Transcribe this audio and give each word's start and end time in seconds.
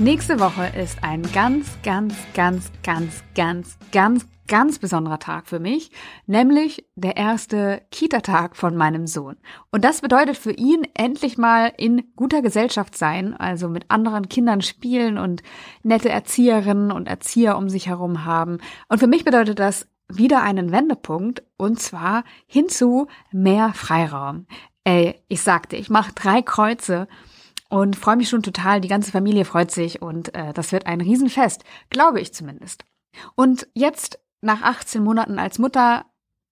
Nächste 0.00 0.38
Woche 0.38 0.70
ist 0.80 1.02
ein 1.02 1.22
ganz, 1.32 1.76
ganz, 1.82 2.14
ganz, 2.32 2.70
ganz, 2.84 3.24
ganz, 3.34 3.76
ganz, 3.90 4.28
ganz 4.46 4.78
besonderer 4.78 5.18
Tag 5.18 5.48
für 5.48 5.58
mich, 5.58 5.90
nämlich 6.24 6.86
der 6.94 7.16
erste 7.16 7.82
Kita-Tag 7.90 8.54
von 8.54 8.76
meinem 8.76 9.08
Sohn. 9.08 9.34
Und 9.72 9.84
das 9.84 10.00
bedeutet 10.00 10.36
für 10.36 10.52
ihn 10.52 10.86
endlich 10.94 11.36
mal 11.36 11.72
in 11.76 12.12
guter 12.14 12.42
Gesellschaft 12.42 12.96
sein, 12.96 13.34
also 13.34 13.68
mit 13.68 13.86
anderen 13.88 14.28
Kindern 14.28 14.62
spielen 14.62 15.18
und 15.18 15.42
nette 15.82 16.10
Erzieherinnen 16.10 16.92
und 16.92 17.08
Erzieher 17.08 17.58
um 17.58 17.68
sich 17.68 17.88
herum 17.88 18.24
haben. 18.24 18.58
Und 18.88 19.00
für 19.00 19.08
mich 19.08 19.24
bedeutet 19.24 19.58
das 19.58 19.88
wieder 20.08 20.42
einen 20.42 20.70
Wendepunkt 20.70 21.42
und 21.56 21.80
zwar 21.80 22.22
hinzu 22.46 23.08
mehr 23.32 23.72
Freiraum. 23.74 24.46
Ey, 24.84 25.20
ich 25.26 25.42
sagte, 25.42 25.74
ich 25.74 25.90
mache 25.90 26.12
drei 26.14 26.40
Kreuze 26.40 27.08
und 27.68 27.96
freue 27.96 28.16
mich 28.16 28.28
schon 28.28 28.42
total. 28.42 28.80
Die 28.80 28.88
ganze 28.88 29.12
Familie 29.12 29.44
freut 29.44 29.70
sich 29.70 30.02
und 30.02 30.34
äh, 30.34 30.52
das 30.52 30.72
wird 30.72 30.86
ein 30.86 31.00
Riesenfest, 31.00 31.64
glaube 31.90 32.20
ich 32.20 32.32
zumindest. 32.32 32.84
Und 33.34 33.68
jetzt 33.74 34.20
nach 34.40 34.62
18 34.62 35.02
Monaten 35.02 35.38
als 35.38 35.58
Mutter 35.58 36.06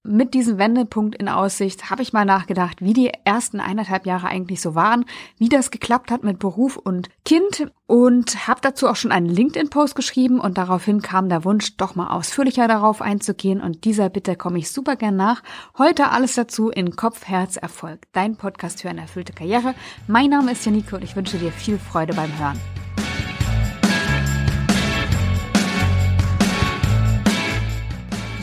mit 0.06 0.34
diesem 0.34 0.58
Wendepunkt 0.58 1.14
in 1.16 1.28
Aussicht 1.28 1.90
habe 1.90 2.02
ich 2.02 2.12
mal 2.12 2.24
nachgedacht, 2.24 2.80
wie 2.80 2.92
die 2.92 3.12
ersten 3.24 3.60
eineinhalb 3.60 4.06
Jahre 4.06 4.28
eigentlich 4.28 4.60
so 4.60 4.74
waren, 4.74 5.04
wie 5.38 5.48
das 5.48 5.70
geklappt 5.70 6.10
hat 6.10 6.24
mit 6.24 6.38
Beruf 6.38 6.76
und 6.76 7.08
Kind 7.24 7.70
und 7.86 8.46
habe 8.48 8.60
dazu 8.62 8.88
auch 8.88 8.96
schon 8.96 9.12
einen 9.12 9.28
LinkedIn-Post 9.28 9.94
geschrieben 9.94 10.40
und 10.40 10.58
daraufhin 10.58 11.02
kam 11.02 11.28
der 11.28 11.44
Wunsch, 11.44 11.76
doch 11.76 11.94
mal 11.94 12.08
ausführlicher 12.08 12.68
darauf 12.68 13.02
einzugehen 13.02 13.60
und 13.60 13.84
dieser 13.84 14.08
Bitte 14.08 14.36
komme 14.36 14.58
ich 14.58 14.70
super 14.70 14.96
gern 14.96 15.16
nach. 15.16 15.42
Heute 15.78 16.10
alles 16.10 16.34
dazu 16.34 16.70
in 16.70 16.96
Kopf, 16.96 17.26
Herz, 17.26 17.56
Erfolg, 17.56 18.00
dein 18.12 18.36
Podcast 18.36 18.82
für 18.82 18.90
eine 18.90 19.02
erfüllte 19.02 19.32
Karriere. 19.32 19.74
Mein 20.06 20.30
Name 20.30 20.52
ist 20.52 20.64
Janike 20.64 20.96
und 20.96 21.04
ich 21.04 21.16
wünsche 21.16 21.38
dir 21.38 21.52
viel 21.52 21.78
Freude 21.78 22.14
beim 22.14 22.36
Hören. 22.38 22.60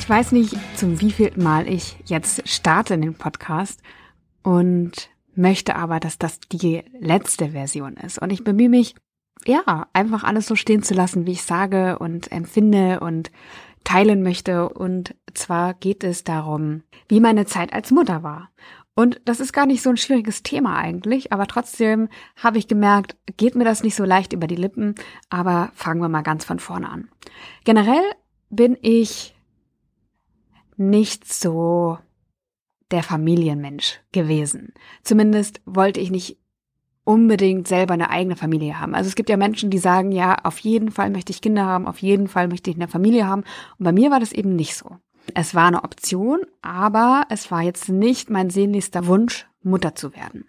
Ich 0.04 0.10
weiß 0.10 0.34
nicht, 0.34 0.58
zum 0.76 1.00
wievielten 1.00 1.42
Mal 1.42 1.66
ich 1.66 1.96
jetzt 2.04 2.46
starte 2.46 2.96
in 2.96 3.02
den 3.02 3.14
Podcast 3.14 3.82
und 4.44 5.10
möchte 5.34 5.78
aber, 5.78 6.02
dass 6.02 6.18
das 6.18 6.42
die 6.42 6.84
letzte 7.00 7.52
Version 7.52 7.96
ist. 7.96 8.20
Und 8.20 8.30
ich 8.30 8.44
bemühe 8.44 8.68
mich, 8.68 8.96
ja, 9.46 9.88
einfach 9.94 10.26
alles 10.26 10.46
so 10.46 10.58
stehen 10.58 10.84
zu 10.84 10.94
lassen, 10.94 11.26
wie 11.26 11.32
ich 11.32 11.44
sage 11.44 12.00
und 12.00 12.34
empfinde 12.34 13.00
und 13.00 13.32
teilen 13.86 14.24
möchte. 14.24 14.68
Und 14.68 15.16
zwar 15.34 15.74
geht 15.74 16.04
es 16.04 16.26
darum, 16.26 16.84
wie 17.08 17.22
meine 17.22 17.46
Zeit 17.46 17.72
als 17.72 17.90
Mutter 17.90 18.24
war. 18.24 18.50
Und 18.96 19.22
das 19.24 19.40
ist 19.40 19.54
gar 19.54 19.66
nicht 19.66 19.82
so 19.82 19.90
ein 19.90 19.96
schwieriges 19.96 20.44
Thema 20.44 20.76
eigentlich, 20.76 21.32
aber 21.32 21.48
trotzdem 21.48 22.10
habe 22.36 22.58
ich 22.58 22.68
gemerkt, 22.68 23.16
geht 23.38 23.56
mir 23.56 23.64
das 23.64 23.84
nicht 23.84 23.96
so 23.96 24.04
leicht 24.04 24.34
über 24.34 24.48
die 24.48 24.58
Lippen, 24.58 24.96
aber 25.30 25.72
fangen 25.76 26.02
wir 26.02 26.10
mal 26.10 26.24
ganz 26.24 26.44
von 26.44 26.60
vorne 26.60 26.90
an. 26.90 27.08
Generell 27.64 28.04
bin 28.50 28.78
ich 28.82 29.33
nicht 30.90 31.32
so 31.32 31.98
der 32.92 33.04
Familienmensch 33.04 34.02
gewesen. 34.12 34.74
Zumindest 35.04 35.62
wollte 35.66 36.00
ich 36.00 36.12
nicht 36.12 36.38
unbedingt 37.06 37.68
selber 37.68 37.94
eine 37.94 38.10
eigene 38.10 38.36
Familie 38.36 38.80
haben. 38.80 38.96
Also 38.96 39.08
es 39.10 39.16
gibt 39.16 39.30
ja 39.30 39.38
Menschen, 39.38 39.70
die 39.70 39.78
sagen, 39.78 40.12
ja, 40.12 40.38
auf 40.44 40.60
jeden 40.60 40.92
Fall 40.92 41.10
möchte 41.10 41.32
ich 41.32 41.42
Kinder 41.42 41.66
haben, 41.66 41.88
auf 41.88 42.00
jeden 42.00 42.28
Fall 42.28 42.48
möchte 42.48 42.70
ich 42.70 42.78
eine 42.78 42.88
Familie 42.88 43.28
haben. 43.28 43.44
Und 43.78 43.84
bei 43.84 43.92
mir 43.92 44.12
war 44.12 44.20
das 44.20 44.32
eben 44.32 44.56
nicht 44.56 44.76
so. 44.76 44.98
Es 45.34 45.56
war 45.56 45.68
eine 45.68 45.84
Option, 45.84 46.42
aber 46.62 47.26
es 47.30 47.50
war 47.50 47.62
jetzt 47.62 47.90
nicht 47.90 48.30
mein 48.30 48.50
sehnlichster 48.50 49.08
Wunsch, 49.08 49.48
Mutter 49.62 49.96
zu 49.96 50.14
werden. 50.16 50.46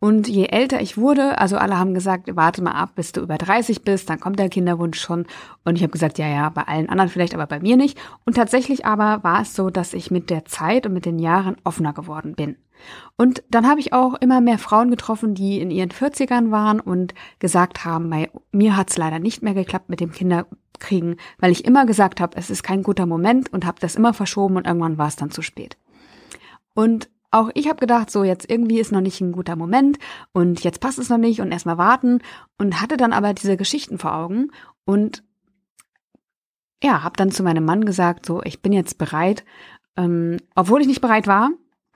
Und 0.00 0.28
je 0.28 0.46
älter 0.46 0.80
ich 0.80 0.98
wurde, 0.98 1.38
also 1.38 1.56
alle 1.56 1.78
haben 1.78 1.94
gesagt, 1.94 2.28
warte 2.34 2.62
mal 2.62 2.72
ab, 2.72 2.90
bis 2.94 3.12
du 3.12 3.22
über 3.22 3.38
30 3.38 3.82
bist, 3.82 4.10
dann 4.10 4.20
kommt 4.20 4.38
der 4.38 4.50
Kinderwunsch 4.50 5.00
schon. 5.00 5.26
Und 5.64 5.76
ich 5.76 5.82
habe 5.82 5.92
gesagt, 5.92 6.18
ja, 6.18 6.28
ja, 6.28 6.48
bei 6.50 6.62
allen 6.62 6.88
anderen 6.88 7.08
vielleicht, 7.08 7.34
aber 7.34 7.46
bei 7.46 7.60
mir 7.60 7.76
nicht. 7.76 7.98
Und 8.24 8.34
tatsächlich 8.34 8.84
aber 8.84 9.24
war 9.24 9.42
es 9.42 9.54
so, 9.54 9.70
dass 9.70 9.94
ich 9.94 10.10
mit 10.10 10.30
der 10.30 10.44
Zeit 10.44 10.86
und 10.86 10.92
mit 10.92 11.06
den 11.06 11.18
Jahren 11.18 11.56
offener 11.64 11.92
geworden 11.92 12.34
bin. 12.34 12.56
Und 13.16 13.42
dann 13.48 13.66
habe 13.66 13.80
ich 13.80 13.92
auch 13.92 14.14
immer 14.14 14.40
mehr 14.40 14.58
Frauen 14.58 14.90
getroffen, 14.90 15.34
die 15.34 15.60
in 15.60 15.70
ihren 15.70 15.90
40ern 15.90 16.50
waren 16.50 16.80
und 16.80 17.14
gesagt 17.38 17.84
haben, 17.84 18.10
bei 18.10 18.30
mir 18.52 18.76
hat 18.76 18.90
es 18.90 18.96
leider 18.96 19.18
nicht 19.18 19.42
mehr 19.42 19.54
geklappt 19.54 19.88
mit 19.88 20.00
dem 20.00 20.12
Kinderkriegen, 20.12 21.16
weil 21.38 21.52
ich 21.52 21.64
immer 21.64 21.86
gesagt 21.86 22.20
habe, 22.20 22.36
es 22.36 22.50
ist 22.50 22.62
kein 22.62 22.82
guter 22.82 23.06
Moment 23.06 23.52
und 23.52 23.64
habe 23.64 23.80
das 23.80 23.96
immer 23.96 24.12
verschoben 24.12 24.56
und 24.56 24.66
irgendwann 24.66 24.98
war 24.98 25.08
es 25.08 25.16
dann 25.16 25.30
zu 25.30 25.42
spät. 25.42 25.76
Und 26.74 27.08
auch 27.34 27.50
ich 27.54 27.68
habe 27.68 27.80
gedacht, 27.80 28.10
so 28.10 28.22
jetzt 28.22 28.48
irgendwie 28.48 28.78
ist 28.78 28.92
noch 28.92 29.00
nicht 29.00 29.20
ein 29.20 29.32
guter 29.32 29.56
Moment 29.56 29.98
und 30.32 30.62
jetzt 30.62 30.80
passt 30.80 30.98
es 30.98 31.08
noch 31.08 31.18
nicht 31.18 31.40
und 31.40 31.50
erstmal 31.50 31.78
warten 31.78 32.20
und 32.58 32.80
hatte 32.80 32.96
dann 32.96 33.12
aber 33.12 33.34
diese 33.34 33.56
Geschichten 33.56 33.98
vor 33.98 34.14
Augen 34.14 34.52
und 34.84 35.24
ja, 36.82 37.02
habe 37.02 37.16
dann 37.16 37.32
zu 37.32 37.42
meinem 37.42 37.64
Mann 37.64 37.84
gesagt, 37.84 38.24
so 38.24 38.40
ich 38.44 38.62
bin 38.62 38.72
jetzt 38.72 38.98
bereit, 38.98 39.44
ähm, 39.96 40.38
obwohl 40.54 40.80
ich 40.80 40.86
nicht 40.86 41.00
bereit 41.00 41.26
war 41.26 41.50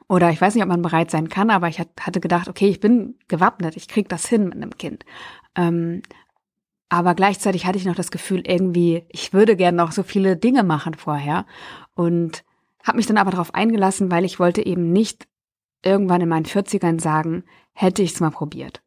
oder 0.08 0.30
ich 0.30 0.40
weiß 0.40 0.54
nicht, 0.54 0.64
ob 0.64 0.68
man 0.68 0.82
bereit 0.82 1.10
sein 1.10 1.28
kann, 1.28 1.50
aber 1.50 1.68
ich 1.68 1.78
hatte 1.78 2.20
gedacht, 2.20 2.48
okay, 2.48 2.68
ich 2.68 2.80
bin 2.80 3.14
gewappnet, 3.28 3.76
ich 3.76 3.86
krieg 3.86 4.08
das 4.08 4.26
hin 4.26 4.44
mit 4.44 4.54
einem 4.54 4.76
Kind. 4.76 5.04
Ähm, 5.54 6.02
aber 6.88 7.14
gleichzeitig 7.14 7.66
hatte 7.66 7.78
ich 7.78 7.84
noch 7.84 7.94
das 7.94 8.10
Gefühl, 8.10 8.42
irgendwie, 8.46 9.04
ich 9.10 9.32
würde 9.32 9.56
gerne 9.56 9.76
noch 9.76 9.92
so 9.92 10.02
viele 10.02 10.36
Dinge 10.36 10.64
machen 10.64 10.94
vorher 10.94 11.44
und 11.94 12.44
habe 12.88 12.96
mich 12.96 13.06
dann 13.06 13.18
aber 13.18 13.30
darauf 13.30 13.54
eingelassen, 13.54 14.10
weil 14.10 14.24
ich 14.24 14.40
wollte 14.40 14.64
eben 14.64 14.92
nicht 14.92 15.28
irgendwann 15.82 16.20
in 16.20 16.28
meinen 16.28 16.46
40ern 16.46 17.00
sagen, 17.00 17.44
hätte 17.72 18.02
ich 18.02 18.12
es 18.12 18.20
mal 18.20 18.30
probiert. 18.30 18.82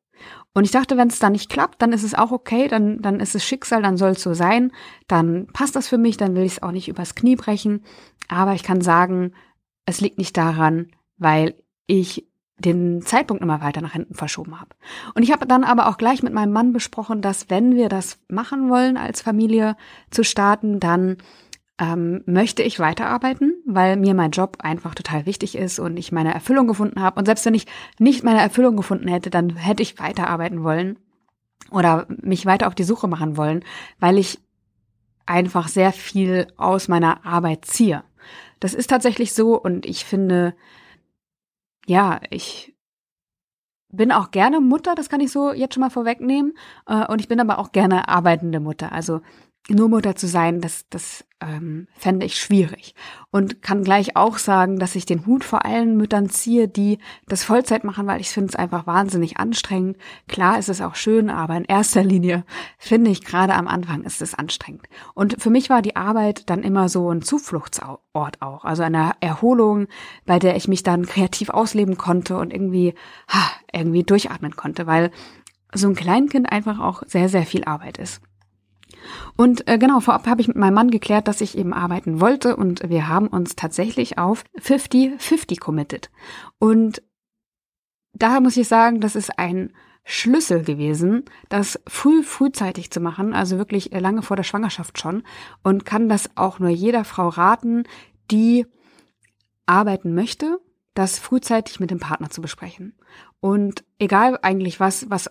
Und 0.53 0.66
ich 0.66 0.72
dachte, 0.72 0.97
wenn 0.97 1.07
es 1.07 1.19
dann 1.19 1.31
nicht 1.31 1.50
klappt, 1.50 1.81
dann 1.81 1.94
ist 1.94 2.03
es 2.03 2.13
auch 2.13 2.31
okay, 2.31 2.67
dann, 2.67 3.01
dann 3.01 3.19
ist 3.22 3.35
es 3.35 3.45
Schicksal, 3.45 3.81
dann 3.81 3.97
soll 3.97 4.11
es 4.11 4.22
so 4.22 4.34
sein, 4.34 4.72
dann 5.07 5.47
passt 5.53 5.75
das 5.75 5.88
für 5.88 5.97
mich, 5.97 6.17
dann 6.17 6.35
will 6.35 6.44
ich 6.44 6.53
es 6.53 6.63
auch 6.63 6.72
nicht 6.72 6.90
übers 6.90 7.16
Knie 7.16 7.38
brechen. 7.38 7.84
Aber 8.28 8.53
ich 8.53 8.63
kann 8.63 8.81
sagen, 8.81 9.34
es 9.85 10.01
liegt 10.01 10.17
nicht 10.17 10.35
daran, 10.35 10.91
weil 11.17 11.56
ich 11.88 12.28
den 12.57 13.01
Zeitpunkt 13.01 13.41
immer 13.41 13.61
weiter 13.61 13.81
nach 13.81 13.94
hinten 13.94 14.13
verschoben 14.13 14.59
habe. 14.59 14.75
Und 15.16 15.23
ich 15.23 15.31
habe 15.31 15.47
dann 15.47 15.63
aber 15.63 15.88
auch 15.88 15.97
gleich 15.97 16.22
mit 16.22 16.34
meinem 16.34 16.53
Mann 16.53 16.73
besprochen, 16.73 17.22
dass 17.22 17.50
wenn 17.50 17.75
wir 17.75 17.90
das 17.90 18.19
machen 18.28 18.69
wollen, 18.69 18.97
als 18.97 19.22
Familie 19.22 19.75
zu 20.11 20.23
starten, 20.23 20.79
dann 20.79 21.17
ähm, 21.81 22.22
möchte 22.28 22.62
ich 22.62 22.80
weiterarbeiten, 22.80 23.56
weil 23.66 23.97
mir 23.97 24.14
mein 24.14 24.30
Job 24.30 24.58
einfach 24.59 24.94
total 24.94 25.25
wichtig 25.25 25.58
ist 25.58 25.80
und 25.80 25.97
ich 25.97 26.12
meine 26.12 26.31
Erfüllung 26.31 26.68
gefunden 26.68 27.02
habe. 27.02 27.19
Und 27.19 27.25
selbst 27.25 27.44
wenn 27.44 27.56
ich 27.56 27.66
nicht 27.97 28.24
meine 28.24 28.40
Erfüllung 28.40 28.78
gefunden 28.78 29.08
hätte, 29.08 29.31
dann 29.31 29.56
hätte 29.56 29.81
ich 29.81 29.97
weiterarbeiten 29.97 30.64
wollen 30.64 31.00
oder 31.72 32.06
mich 32.08 32.46
weiter 32.46 32.68
auf 32.68 32.75
die 32.75 32.84
Suche 32.84 33.08
machen 33.08 33.36
wollen, 33.36 33.66
weil 34.00 34.20
ich 34.20 34.40
einfach 35.25 35.68
sehr 35.68 35.91
viel 35.91 36.46
aus 36.56 36.88
meiner 36.88 37.25
Arbeit 37.25 37.66
ziehe. 37.66 38.03
Das 38.59 38.75
ist 38.75 38.91
tatsächlich 38.91 39.34
so 39.34 39.59
und 39.59 39.88
ich 39.88 40.06
finde, 40.06 40.53
ja, 41.88 42.22
ich 42.30 42.75
bin 43.90 44.12
auch 44.12 44.30
gerne 44.30 44.62
Mutter, 44.62 44.94
das 44.94 45.09
kann 45.09 45.20
ich 45.20 45.31
so 45.31 45.52
jetzt 45.52 45.74
schon 45.74 45.81
mal 45.81 45.90
vorwegnehmen. 45.90 46.53
Äh, 46.86 47.08
und 47.08 47.20
ich 47.20 47.28
bin 47.28 47.40
aber 47.40 47.58
auch 47.58 47.72
gerne 47.72 48.08
arbeitende 48.08 48.59
Mutter. 48.59 48.91
Also 48.91 49.22
nur 49.69 49.89
Mutter 49.89 50.16
zu 50.16 50.27
sein, 50.27 50.59
das, 50.59 50.85
das 50.89 51.23
ähm, 51.39 51.88
fände 51.95 52.25
ich 52.25 52.35
schwierig. 52.35 52.95
Und 53.31 53.61
kann 53.61 53.83
gleich 53.83 54.16
auch 54.16 54.38
sagen, 54.38 54.79
dass 54.79 54.95
ich 54.95 55.05
den 55.05 55.25
Hut 55.25 55.44
vor 55.44 55.66
allen 55.66 55.97
Müttern 55.97 56.29
ziehe, 56.29 56.67
die 56.67 56.97
das 57.27 57.44
Vollzeit 57.44 57.83
machen, 57.83 58.07
weil 58.07 58.22
ich 58.22 58.29
finde 58.29 58.49
es 58.49 58.55
einfach 58.55 58.88
wahnsinnig 58.88 59.38
anstrengend. 59.38 59.97
Klar 60.27 60.59
ist 60.59 60.69
es 60.69 60.81
auch 60.81 60.95
schön, 60.95 61.29
aber 61.29 61.55
in 61.55 61.66
erster 61.66 62.03
Linie 62.03 62.44
finde 62.77 63.11
ich 63.11 63.23
gerade 63.23 63.53
am 63.53 63.67
Anfang 63.67 64.03
ist 64.03 64.22
es 64.22 64.33
anstrengend. 64.33 64.88
Und 65.13 65.41
für 65.41 65.49
mich 65.49 65.69
war 65.69 65.81
die 65.81 65.95
Arbeit 65.95 66.49
dann 66.49 66.63
immer 66.63 66.89
so 66.89 67.09
ein 67.09 67.22
Zufluchtsort 67.22 68.41
auch, 68.41 68.66
also 68.66 68.83
eine 68.83 69.11
Erholung, 69.19 69.88
bei 70.25 70.40
der 70.40 70.55
ich 70.55 70.67
mich 70.67 70.84
dann 70.84 71.05
kreativ 71.05 71.49
ausleben 71.49 71.97
konnte 71.97 72.37
und 72.37 72.52
irgendwie, 72.52 72.96
ha, 73.29 73.52
irgendwie 73.72 74.03
durchatmen 74.03 74.55
konnte, 74.55 74.87
weil 74.87 75.11
so 75.73 75.87
ein 75.87 75.96
Kleinkind 75.96 76.52
einfach 76.52 76.79
auch 76.79 77.03
sehr, 77.07 77.29
sehr 77.29 77.46
viel 77.46 77.64
Arbeit 77.64 77.97
ist. 77.97 78.22
Und 79.36 79.68
äh, 79.68 79.78
genau, 79.78 80.00
vorab 80.00 80.28
habe 80.28 80.42
ich 80.42 80.48
mit 80.48 80.58
meinem 80.58 80.74
Mann 80.74 80.92
geklärt, 80.92 81.28
dass 81.28 81.42
ich 81.42 81.58
eben 81.58 81.74
arbeiten 81.74 82.20
wollte 82.20 82.56
und 82.56 82.90
wir 82.90 83.08
haben 83.08 83.28
uns 83.28 83.56
tatsächlich 83.56 84.18
auf 84.18 84.44
50-50 84.59 85.59
committed. 85.59 86.09
Und 86.59 87.02
daher 88.14 88.42
muss 88.42 88.58
ich 88.58 88.68
sagen, 88.68 89.02
das 89.02 89.16
ist 89.16 89.38
ein 89.38 89.74
Schlüssel 90.03 90.64
gewesen, 90.64 91.26
das 91.50 91.80
früh, 91.88 92.24
frühzeitig 92.24 92.92
zu 92.92 93.00
machen, 93.00 93.34
also 93.34 93.58
wirklich 93.58 93.92
lange 93.92 94.24
vor 94.24 94.36
der 94.36 94.44
Schwangerschaft 94.44 95.00
schon 95.00 95.24
und 95.64 95.86
kann 95.86 96.09
das 96.09 96.30
auch 96.36 96.59
nur 96.59 96.70
jeder 96.70 97.06
Frau 97.06 97.30
raten, 97.30 97.84
die 98.32 98.66
arbeiten 99.66 100.16
möchte, 100.16 100.59
das 100.94 101.20
frühzeitig 101.20 101.80
mit 101.80 101.92
dem 101.92 102.00
Partner 102.00 102.30
zu 102.30 102.42
besprechen. 102.42 102.98
Und 103.40 103.84
egal 104.00 104.40
eigentlich 104.42 104.80
was, 104.80 105.09
was 105.09 105.30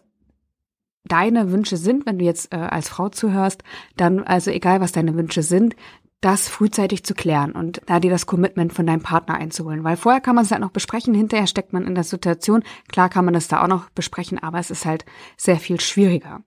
deine 1.04 1.50
Wünsche 1.50 1.76
sind, 1.76 2.06
wenn 2.06 2.18
du 2.18 2.24
jetzt 2.24 2.52
äh, 2.52 2.56
als 2.56 2.88
Frau 2.88 3.08
zuhörst, 3.08 3.62
dann, 3.96 4.22
also 4.22 4.50
egal 4.50 4.80
was 4.80 4.92
deine 4.92 5.14
Wünsche 5.14 5.42
sind, 5.42 5.74
das 6.20 6.48
frühzeitig 6.48 7.04
zu 7.04 7.14
klären 7.14 7.52
und 7.52 7.80
da 7.86 7.98
dir 7.98 8.10
das 8.10 8.26
Commitment 8.26 8.74
von 8.74 8.86
deinem 8.86 9.02
Partner 9.02 9.36
einzuholen. 9.36 9.84
Weil 9.84 9.96
vorher 9.96 10.20
kann 10.20 10.34
man 10.34 10.44
es 10.44 10.50
halt 10.50 10.60
noch 10.60 10.70
besprechen, 10.70 11.14
hinterher 11.14 11.46
steckt 11.46 11.72
man 11.72 11.86
in 11.86 11.94
der 11.94 12.04
Situation. 12.04 12.62
Klar 12.88 13.08
kann 13.08 13.24
man 13.24 13.34
das 13.34 13.48
da 13.48 13.62
auch 13.62 13.68
noch 13.68 13.88
besprechen, 13.90 14.38
aber 14.38 14.58
es 14.58 14.70
ist 14.70 14.84
halt 14.84 15.06
sehr 15.36 15.56
viel 15.56 15.80
schwieriger. 15.80 16.42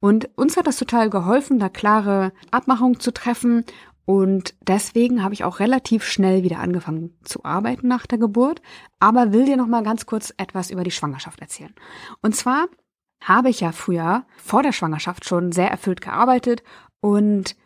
Und 0.00 0.28
uns 0.36 0.56
hat 0.56 0.66
das 0.66 0.76
total 0.76 1.10
geholfen, 1.10 1.58
da 1.58 1.68
klare 1.68 2.32
Abmachungen 2.50 3.00
zu 3.00 3.12
treffen. 3.12 3.64
Und 4.04 4.54
deswegen 4.60 5.22
habe 5.22 5.32
ich 5.32 5.44
auch 5.44 5.60
relativ 5.60 6.04
schnell 6.04 6.42
wieder 6.42 6.58
angefangen 6.58 7.16
zu 7.22 7.44
arbeiten 7.44 7.88
nach 7.88 8.06
der 8.06 8.18
Geburt. 8.18 8.60
Aber 8.98 9.32
will 9.32 9.46
dir 9.46 9.56
noch 9.56 9.68
mal 9.68 9.82
ganz 9.82 10.04
kurz 10.04 10.34
etwas 10.36 10.70
über 10.70 10.84
die 10.84 10.90
Schwangerschaft 10.90 11.40
erzählen. 11.40 11.74
Und 12.20 12.36
zwar 12.36 12.66
habe 13.24 13.48
ich 13.50 13.60
ja 13.60 13.72
früher 13.72 14.24
vor 14.36 14.62
der 14.62 14.72
Schwangerschaft 14.72 15.24
schon 15.24 15.52
sehr 15.52 15.70
erfüllt 15.70 16.00
gearbeitet 16.00 16.62
und 17.00 17.56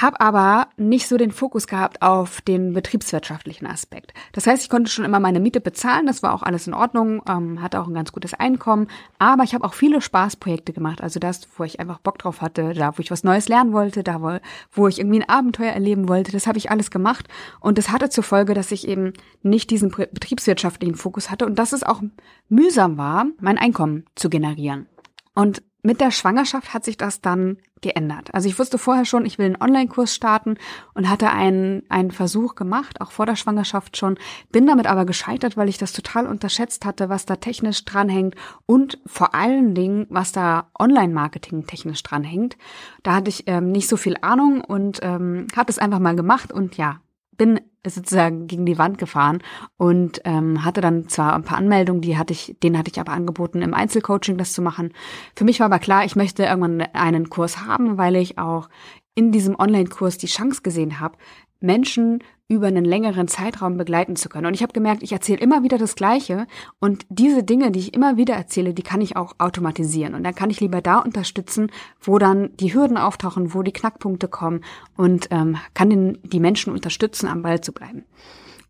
habe 0.00 0.20
aber 0.20 0.68
nicht 0.76 1.08
so 1.08 1.16
den 1.16 1.30
Fokus 1.30 1.66
gehabt 1.66 2.02
auf 2.02 2.40
den 2.40 2.72
betriebswirtschaftlichen 2.72 3.66
Aspekt. 3.66 4.12
Das 4.32 4.46
heißt, 4.46 4.62
ich 4.62 4.68
konnte 4.68 4.90
schon 4.90 5.04
immer 5.04 5.20
meine 5.20 5.40
Miete 5.40 5.60
bezahlen, 5.60 6.06
das 6.06 6.22
war 6.22 6.34
auch 6.34 6.42
alles 6.42 6.66
in 6.66 6.74
Ordnung, 6.74 7.22
ähm, 7.28 7.62
hatte 7.62 7.80
auch 7.80 7.86
ein 7.86 7.94
ganz 7.94 8.12
gutes 8.12 8.34
Einkommen, 8.34 8.88
aber 9.18 9.44
ich 9.44 9.54
habe 9.54 9.64
auch 9.64 9.74
viele 9.74 10.00
Spaßprojekte 10.00 10.72
gemacht, 10.72 11.00
also 11.00 11.18
das, 11.18 11.48
wo 11.56 11.64
ich 11.64 11.80
einfach 11.80 11.98
Bock 11.98 12.18
drauf 12.18 12.40
hatte, 12.40 12.74
da, 12.74 12.96
wo 12.96 13.00
ich 13.00 13.10
was 13.10 13.24
Neues 13.24 13.48
lernen 13.48 13.72
wollte, 13.72 14.02
da, 14.02 14.20
wo, 14.20 14.38
wo 14.72 14.88
ich 14.88 14.98
irgendwie 14.98 15.20
ein 15.20 15.28
Abenteuer 15.28 15.72
erleben 15.72 16.08
wollte, 16.08 16.32
das 16.32 16.46
habe 16.46 16.58
ich 16.58 16.70
alles 16.70 16.90
gemacht 16.90 17.26
und 17.60 17.78
das 17.78 17.90
hatte 17.90 18.10
zur 18.10 18.24
Folge, 18.24 18.54
dass 18.54 18.72
ich 18.72 18.86
eben 18.86 19.14
nicht 19.42 19.70
diesen 19.70 19.90
betriebswirtschaftlichen 19.90 20.96
Fokus 20.96 21.30
hatte 21.30 21.46
und 21.46 21.58
dass 21.58 21.72
es 21.72 21.82
auch 21.82 22.02
mühsam 22.48 22.98
war, 22.98 23.26
mein 23.40 23.58
Einkommen 23.58 24.04
zu 24.14 24.28
generieren. 24.28 24.86
Und 25.34 25.62
mit 25.86 26.00
der 26.00 26.10
Schwangerschaft 26.10 26.74
hat 26.74 26.84
sich 26.84 26.96
das 26.96 27.20
dann 27.20 27.58
geändert. 27.80 28.34
Also 28.34 28.48
ich 28.48 28.58
wusste 28.58 28.76
vorher 28.76 29.04
schon, 29.04 29.24
ich 29.24 29.38
will 29.38 29.46
einen 29.46 29.62
Online-Kurs 29.62 30.16
starten 30.16 30.56
und 30.94 31.08
hatte 31.08 31.30
einen, 31.30 31.84
einen 31.88 32.10
Versuch 32.10 32.56
gemacht, 32.56 33.00
auch 33.00 33.12
vor 33.12 33.24
der 33.24 33.36
Schwangerschaft 33.36 33.96
schon, 33.96 34.18
bin 34.50 34.66
damit 34.66 34.88
aber 34.88 35.04
gescheitert, 35.04 35.56
weil 35.56 35.68
ich 35.68 35.78
das 35.78 35.92
total 35.92 36.26
unterschätzt 36.26 36.84
hatte, 36.84 37.08
was 37.08 37.24
da 37.24 37.36
technisch 37.36 37.84
dranhängt 37.84 38.34
und 38.66 38.98
vor 39.06 39.36
allen 39.36 39.76
Dingen, 39.76 40.06
was 40.10 40.32
da 40.32 40.70
Online-Marketing 40.76 41.68
technisch 41.68 42.02
dranhängt. 42.02 42.56
Da 43.04 43.14
hatte 43.14 43.28
ich 43.28 43.44
ähm, 43.46 43.70
nicht 43.70 43.88
so 43.88 43.96
viel 43.96 44.16
Ahnung 44.22 44.62
und 44.62 44.98
ähm, 45.02 45.46
habe 45.54 45.70
es 45.70 45.78
einfach 45.78 46.00
mal 46.00 46.16
gemacht 46.16 46.52
und 46.52 46.76
ja, 46.76 46.98
bin 47.36 47.60
sozusagen 47.86 48.46
gegen 48.46 48.66
die 48.66 48.78
Wand 48.78 48.98
gefahren 48.98 49.42
und 49.76 50.20
ähm, 50.24 50.64
hatte 50.64 50.80
dann 50.80 51.08
zwar 51.08 51.34
ein 51.34 51.44
paar 51.44 51.58
Anmeldungen, 51.58 52.02
die 52.02 52.18
hatte 52.18 52.32
ich, 52.32 52.56
denen 52.62 52.76
hatte 52.78 52.90
ich 52.90 52.98
aber 52.98 53.12
angeboten, 53.12 53.62
im 53.62 53.74
Einzelcoaching 53.74 54.36
das 54.36 54.52
zu 54.52 54.62
machen. 54.62 54.92
Für 55.34 55.44
mich 55.44 55.60
war 55.60 55.66
aber 55.66 55.78
klar, 55.78 56.04
ich 56.04 56.16
möchte 56.16 56.44
irgendwann 56.44 56.82
einen 56.92 57.30
Kurs 57.30 57.64
haben, 57.64 57.98
weil 57.98 58.16
ich 58.16 58.38
auch 58.38 58.68
in 59.14 59.32
diesem 59.32 59.58
Online-Kurs 59.58 60.18
die 60.18 60.26
Chance 60.26 60.60
gesehen 60.62 61.00
habe, 61.00 61.16
Menschen 61.60 62.22
über 62.48 62.68
einen 62.68 62.84
längeren 62.84 63.26
Zeitraum 63.26 63.76
begleiten 63.76 64.14
zu 64.14 64.28
können. 64.28 64.46
Und 64.46 64.54
ich 64.54 64.62
habe 64.62 64.72
gemerkt, 64.72 65.02
ich 65.02 65.12
erzähle 65.12 65.40
immer 65.40 65.64
wieder 65.64 65.78
das 65.78 65.96
Gleiche 65.96 66.46
und 66.78 67.04
diese 67.08 67.42
Dinge, 67.42 67.72
die 67.72 67.80
ich 67.80 67.94
immer 67.94 68.16
wieder 68.16 68.34
erzähle, 68.34 68.72
die 68.72 68.82
kann 68.82 69.00
ich 69.00 69.16
auch 69.16 69.34
automatisieren. 69.38 70.14
Und 70.14 70.22
dann 70.22 70.34
kann 70.34 70.50
ich 70.50 70.60
lieber 70.60 70.80
da 70.80 71.00
unterstützen, 71.00 71.72
wo 72.00 72.18
dann 72.18 72.56
die 72.58 72.72
Hürden 72.72 72.98
auftauchen, 72.98 73.52
wo 73.52 73.62
die 73.62 73.72
Knackpunkte 73.72 74.28
kommen 74.28 74.60
und 74.96 75.28
ähm, 75.32 75.56
kann 75.74 75.90
den, 75.90 76.18
die 76.22 76.40
Menschen 76.40 76.72
unterstützen, 76.72 77.26
am 77.26 77.42
Ball 77.42 77.60
zu 77.60 77.72
bleiben. 77.72 78.04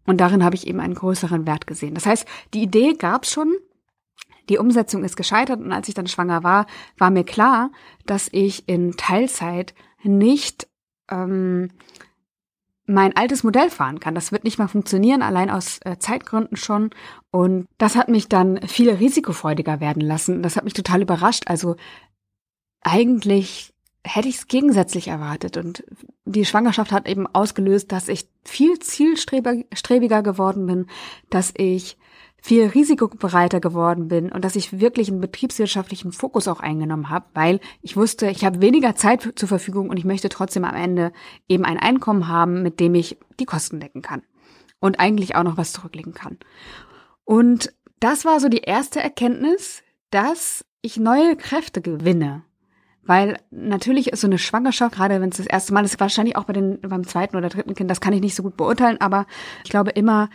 Und 0.06 0.20
darin 0.20 0.44
habe 0.44 0.56
ich 0.56 0.66
eben 0.66 0.80
einen 0.80 0.94
größeren 0.94 1.46
Wert 1.46 1.66
gesehen. 1.66 1.94
Das 1.94 2.06
heißt, 2.06 2.26
die 2.54 2.62
Idee 2.62 2.94
gab 2.94 3.26
schon, 3.26 3.52
die 4.48 4.58
Umsetzung 4.58 5.04
ist 5.04 5.16
gescheitert 5.16 5.60
und 5.60 5.72
als 5.72 5.88
ich 5.88 5.94
dann 5.94 6.06
schwanger 6.06 6.44
war, 6.44 6.66
war 6.96 7.10
mir 7.10 7.24
klar, 7.24 7.70
dass 8.06 8.28
ich 8.32 8.68
in 8.68 8.92
Teilzeit 8.96 9.74
nicht 10.02 10.68
ähm, 11.10 11.70
mein 12.86 13.16
altes 13.16 13.42
Modell 13.42 13.68
fahren 13.68 14.00
kann. 14.00 14.14
Das 14.14 14.32
wird 14.32 14.44
nicht 14.44 14.58
mal 14.58 14.68
funktionieren, 14.68 15.22
allein 15.22 15.50
aus 15.50 15.80
äh, 15.84 15.98
Zeitgründen 15.98 16.56
schon. 16.56 16.90
Und 17.30 17.66
das 17.78 17.96
hat 17.96 18.08
mich 18.08 18.28
dann 18.28 18.60
viel 18.66 18.90
risikofreudiger 18.90 19.80
werden 19.80 20.00
lassen. 20.00 20.42
Das 20.42 20.56
hat 20.56 20.64
mich 20.64 20.74
total 20.74 21.02
überrascht. 21.02 21.44
Also 21.46 21.76
eigentlich 22.82 23.74
hätte 24.04 24.28
ich 24.28 24.36
es 24.36 24.46
gegensätzlich 24.46 25.08
erwartet. 25.08 25.56
Und 25.56 25.84
die 26.24 26.44
Schwangerschaft 26.44 26.92
hat 26.92 27.08
eben 27.08 27.26
ausgelöst, 27.26 27.90
dass 27.90 28.08
ich 28.08 28.28
viel 28.44 28.78
zielstrebiger 28.78 30.22
geworden 30.22 30.66
bin, 30.66 30.86
dass 31.28 31.52
ich 31.56 31.98
viel 32.40 32.66
risikobereiter 32.66 33.60
geworden 33.60 34.08
bin 34.08 34.30
und 34.30 34.44
dass 34.44 34.56
ich 34.56 34.78
wirklich 34.78 35.08
einen 35.08 35.20
betriebswirtschaftlichen 35.20 36.12
Fokus 36.12 36.46
auch 36.48 36.60
eingenommen 36.60 37.10
habe, 37.10 37.26
weil 37.34 37.60
ich 37.82 37.96
wusste, 37.96 38.30
ich 38.30 38.44
habe 38.44 38.60
weniger 38.60 38.94
Zeit 38.94 39.32
zur 39.34 39.48
Verfügung 39.48 39.90
und 39.90 39.96
ich 39.96 40.04
möchte 40.04 40.28
trotzdem 40.28 40.64
am 40.64 40.74
Ende 40.74 41.12
eben 41.48 41.64
ein 41.64 41.78
Einkommen 41.78 42.28
haben, 42.28 42.62
mit 42.62 42.78
dem 42.78 42.94
ich 42.94 43.18
die 43.40 43.46
Kosten 43.46 43.80
decken 43.80 44.02
kann 44.02 44.22
und 44.78 45.00
eigentlich 45.00 45.34
auch 45.34 45.42
noch 45.42 45.56
was 45.56 45.72
zurücklegen 45.72 46.14
kann. 46.14 46.38
Und 47.24 47.72
das 47.98 48.24
war 48.24 48.38
so 48.40 48.48
die 48.48 48.58
erste 48.58 49.00
Erkenntnis, 49.00 49.82
dass 50.10 50.64
ich 50.82 50.98
neue 50.98 51.36
Kräfte 51.36 51.82
gewinne. 51.82 52.42
Weil 53.02 53.38
natürlich 53.50 54.08
ist 54.08 54.20
so 54.20 54.26
eine 54.26 54.38
Schwangerschaft, 54.38 54.96
gerade 54.96 55.20
wenn 55.20 55.30
es 55.30 55.36
das 55.36 55.46
erste 55.46 55.72
Mal 55.72 55.84
ist, 55.84 55.98
wahrscheinlich 56.00 56.36
auch 56.36 56.44
bei 56.44 56.52
den, 56.52 56.80
beim 56.80 57.06
zweiten 57.06 57.36
oder 57.36 57.48
dritten 57.48 57.74
Kind, 57.74 57.88
das 57.88 58.00
kann 58.00 58.12
ich 58.12 58.20
nicht 58.20 58.34
so 58.34 58.42
gut 58.42 58.56
beurteilen, 58.56 59.00
aber 59.00 59.26
ich 59.64 59.70
glaube 59.70 59.90
immer, 59.90 60.28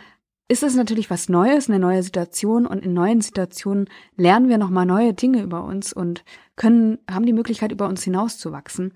ist 0.52 0.62
es 0.62 0.74
natürlich 0.74 1.08
was 1.08 1.30
Neues, 1.30 1.70
eine 1.70 1.78
neue 1.78 2.02
Situation 2.02 2.66
und 2.66 2.84
in 2.84 2.92
neuen 2.92 3.22
Situationen 3.22 3.88
lernen 4.16 4.50
wir 4.50 4.58
nochmal 4.58 4.84
neue 4.84 5.14
Dinge 5.14 5.42
über 5.42 5.64
uns 5.64 5.94
und 5.94 6.24
können, 6.56 6.98
haben 7.10 7.24
die 7.24 7.32
Möglichkeit, 7.32 7.72
über 7.72 7.88
uns 7.88 8.02
hinauszuwachsen. 8.02 8.92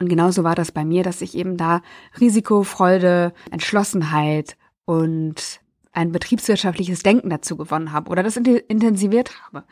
Und 0.00 0.08
genauso 0.08 0.42
war 0.42 0.56
das 0.56 0.72
bei 0.72 0.84
mir, 0.84 1.04
dass 1.04 1.22
ich 1.22 1.36
eben 1.36 1.56
da 1.56 1.82
Risikofreude, 2.20 3.32
Entschlossenheit 3.52 4.56
und 4.84 5.60
ein 5.92 6.10
betriebswirtschaftliches 6.10 7.04
Denken 7.04 7.30
dazu 7.30 7.56
gewonnen 7.56 7.92
habe 7.92 8.10
oder 8.10 8.24
das 8.24 8.36
intensiviert 8.36 9.30
habe. 9.46 9.64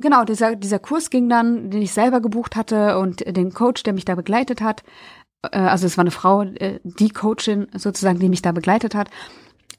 Genau, 0.00 0.24
dieser, 0.24 0.56
dieser 0.56 0.80
Kurs 0.80 1.10
ging 1.10 1.28
dann, 1.28 1.70
den 1.70 1.80
ich 1.80 1.92
selber 1.92 2.20
gebucht 2.20 2.56
hatte 2.56 2.98
und 2.98 3.24
den 3.24 3.54
Coach, 3.54 3.84
der 3.84 3.92
mich 3.92 4.04
da 4.04 4.16
begleitet 4.16 4.60
hat, 4.60 4.82
äh, 5.42 5.58
also 5.58 5.86
es 5.86 5.96
war 5.96 6.02
eine 6.02 6.10
Frau, 6.10 6.42
äh, 6.42 6.80
die 6.82 7.10
Coachin 7.10 7.68
sozusagen, 7.74 8.18
die 8.18 8.28
mich 8.28 8.42
da 8.42 8.50
begleitet 8.50 8.96
hat, 8.96 9.10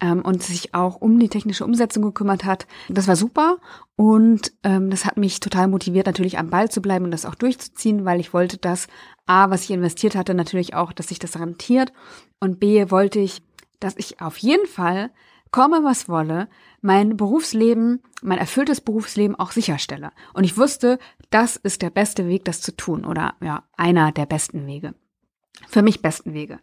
ähm, 0.01 0.23
und 0.23 0.43
sich 0.43 0.73
auch 0.73 0.95
um 0.95 1.19
die 1.19 1.29
technische 1.29 1.63
Umsetzung 1.63 2.03
gekümmert 2.03 2.43
hat. 2.43 2.67
Das 2.89 3.07
war 3.07 3.15
super 3.15 3.57
und 3.95 4.51
ähm, 4.63 4.89
das 4.89 5.05
hat 5.05 5.17
mich 5.17 5.39
total 5.39 5.67
motiviert, 5.67 6.07
natürlich 6.07 6.37
am 6.37 6.49
Ball 6.49 6.69
zu 6.69 6.81
bleiben 6.81 7.05
und 7.05 7.11
das 7.11 7.25
auch 7.25 7.35
durchzuziehen, 7.35 8.03
weil 8.03 8.19
ich 8.19 8.33
wollte, 8.33 8.57
dass 8.57 8.87
A, 9.27 9.49
was 9.49 9.63
ich 9.63 9.71
investiert 9.71 10.15
hatte, 10.15 10.33
natürlich 10.33 10.73
auch, 10.73 10.91
dass 10.91 11.07
sich 11.07 11.19
das 11.19 11.39
rentiert 11.39 11.93
und 12.39 12.59
B, 12.59 12.89
wollte 12.89 13.19
ich, 13.19 13.41
dass 13.79 13.95
ich 13.95 14.19
auf 14.19 14.37
jeden 14.37 14.67
Fall 14.67 15.11
komme, 15.51 15.83
was 15.83 16.09
wolle, 16.09 16.47
mein 16.81 17.17
Berufsleben, 17.17 18.01
mein 18.21 18.37
erfülltes 18.37 18.81
Berufsleben 18.81 19.35
auch 19.35 19.51
sicherstelle. 19.51 20.11
Und 20.33 20.45
ich 20.45 20.57
wusste, 20.57 20.97
das 21.29 21.57
ist 21.57 21.81
der 21.81 21.89
beste 21.89 22.27
Weg, 22.27 22.45
das 22.45 22.61
zu 22.61 22.75
tun 22.75 23.05
oder 23.05 23.35
ja, 23.41 23.63
einer 23.77 24.11
der 24.11 24.25
besten 24.25 24.65
Wege 24.65 24.95
für 25.67 25.81
mich 25.81 26.01
besten 26.01 26.33
Wege, 26.33 26.59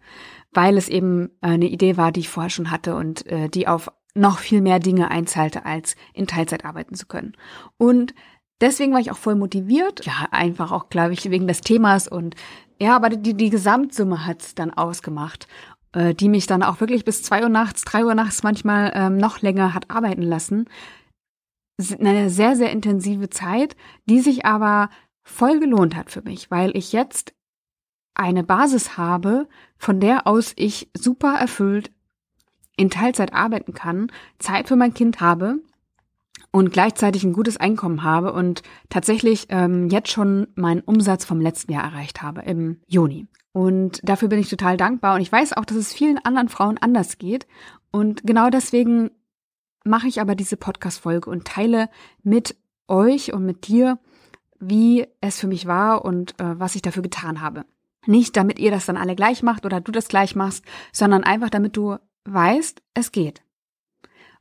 weil 0.52 0.76
es 0.76 0.88
eben 0.88 1.30
äh, 1.40 1.48
eine 1.48 1.68
Idee 1.68 1.96
war, 1.96 2.12
die 2.12 2.20
ich 2.20 2.28
vorher 2.28 2.50
schon 2.50 2.70
hatte 2.70 2.94
und 2.94 3.26
äh, 3.26 3.48
die 3.48 3.68
auf 3.68 3.90
noch 4.14 4.38
viel 4.38 4.60
mehr 4.60 4.80
Dinge 4.80 5.10
einzahlte, 5.10 5.64
als 5.64 5.94
in 6.12 6.26
Teilzeit 6.26 6.64
arbeiten 6.64 6.94
zu 6.94 7.06
können. 7.06 7.36
Und 7.76 8.14
deswegen 8.60 8.92
war 8.92 9.00
ich 9.00 9.10
auch 9.10 9.16
voll 9.16 9.36
motiviert, 9.36 10.04
ja, 10.04 10.28
einfach 10.30 10.72
auch, 10.72 10.88
glaube 10.88 11.12
ich, 11.12 11.30
wegen 11.30 11.46
des 11.46 11.60
Themas 11.60 12.08
und 12.08 12.34
ja, 12.80 12.94
aber 12.94 13.10
die, 13.10 13.34
die 13.34 13.50
Gesamtsumme 13.50 14.26
hat's 14.26 14.54
dann 14.54 14.72
ausgemacht, 14.72 15.48
äh, 15.92 16.14
die 16.14 16.28
mich 16.28 16.46
dann 16.46 16.62
auch 16.62 16.80
wirklich 16.80 17.04
bis 17.04 17.22
zwei 17.22 17.42
Uhr 17.42 17.48
nachts, 17.48 17.84
drei 17.84 18.04
Uhr 18.04 18.14
nachts 18.14 18.42
manchmal 18.42 18.92
ähm, 18.94 19.16
noch 19.16 19.40
länger 19.40 19.74
hat 19.74 19.90
arbeiten 19.90 20.22
lassen. 20.22 20.68
Eine 21.98 22.28
sehr, 22.30 22.56
sehr 22.56 22.70
intensive 22.72 23.30
Zeit, 23.30 23.76
die 24.08 24.20
sich 24.20 24.44
aber 24.44 24.90
voll 25.22 25.60
gelohnt 25.60 25.94
hat 25.94 26.10
für 26.10 26.22
mich, 26.22 26.50
weil 26.50 26.76
ich 26.76 26.92
jetzt 26.92 27.34
eine 28.18 28.44
Basis 28.44 28.98
habe, 28.98 29.48
von 29.78 30.00
der 30.00 30.26
aus 30.26 30.52
ich 30.56 30.90
super 30.96 31.34
erfüllt 31.34 31.90
in 32.76 32.90
Teilzeit 32.90 33.32
arbeiten 33.32 33.74
kann, 33.74 34.12
Zeit 34.38 34.68
für 34.68 34.76
mein 34.76 34.94
Kind 34.94 35.20
habe 35.20 35.58
und 36.50 36.72
gleichzeitig 36.72 37.24
ein 37.24 37.32
gutes 37.32 37.56
Einkommen 37.56 38.02
habe 38.02 38.32
und 38.32 38.62
tatsächlich 38.88 39.46
ähm, 39.50 39.88
jetzt 39.88 40.10
schon 40.10 40.48
meinen 40.54 40.80
Umsatz 40.80 41.24
vom 41.24 41.40
letzten 41.40 41.72
Jahr 41.72 41.84
erreicht 41.84 42.22
habe 42.22 42.42
im 42.42 42.80
Juni. 42.86 43.26
Und 43.52 44.00
dafür 44.02 44.28
bin 44.28 44.38
ich 44.38 44.48
total 44.48 44.76
dankbar 44.76 45.14
und 45.14 45.20
ich 45.20 45.32
weiß 45.32 45.54
auch, 45.54 45.64
dass 45.64 45.76
es 45.76 45.92
vielen 45.92 46.18
anderen 46.18 46.48
Frauen 46.48 46.78
anders 46.78 47.18
geht. 47.18 47.46
Und 47.90 48.22
genau 48.24 48.50
deswegen 48.50 49.10
mache 49.84 50.06
ich 50.06 50.20
aber 50.20 50.34
diese 50.34 50.56
Podcast-Folge 50.56 51.28
und 51.30 51.46
teile 51.46 51.88
mit 52.22 52.56
euch 52.86 53.32
und 53.32 53.44
mit 53.44 53.66
dir, 53.66 53.98
wie 54.60 55.06
es 55.20 55.40
für 55.40 55.46
mich 55.46 55.66
war 55.66 56.04
und 56.04 56.38
äh, 56.40 56.58
was 56.58 56.74
ich 56.74 56.82
dafür 56.82 57.02
getan 57.02 57.40
habe. 57.40 57.64
Nicht, 58.06 58.36
damit 58.36 58.58
ihr 58.58 58.70
das 58.70 58.86
dann 58.86 58.96
alle 58.96 59.16
gleich 59.16 59.42
macht 59.42 59.66
oder 59.66 59.80
du 59.80 59.92
das 59.92 60.08
gleich 60.08 60.34
machst, 60.36 60.64
sondern 60.92 61.24
einfach, 61.24 61.50
damit 61.50 61.76
du 61.76 61.96
weißt, 62.24 62.82
es 62.94 63.12
geht. 63.12 63.42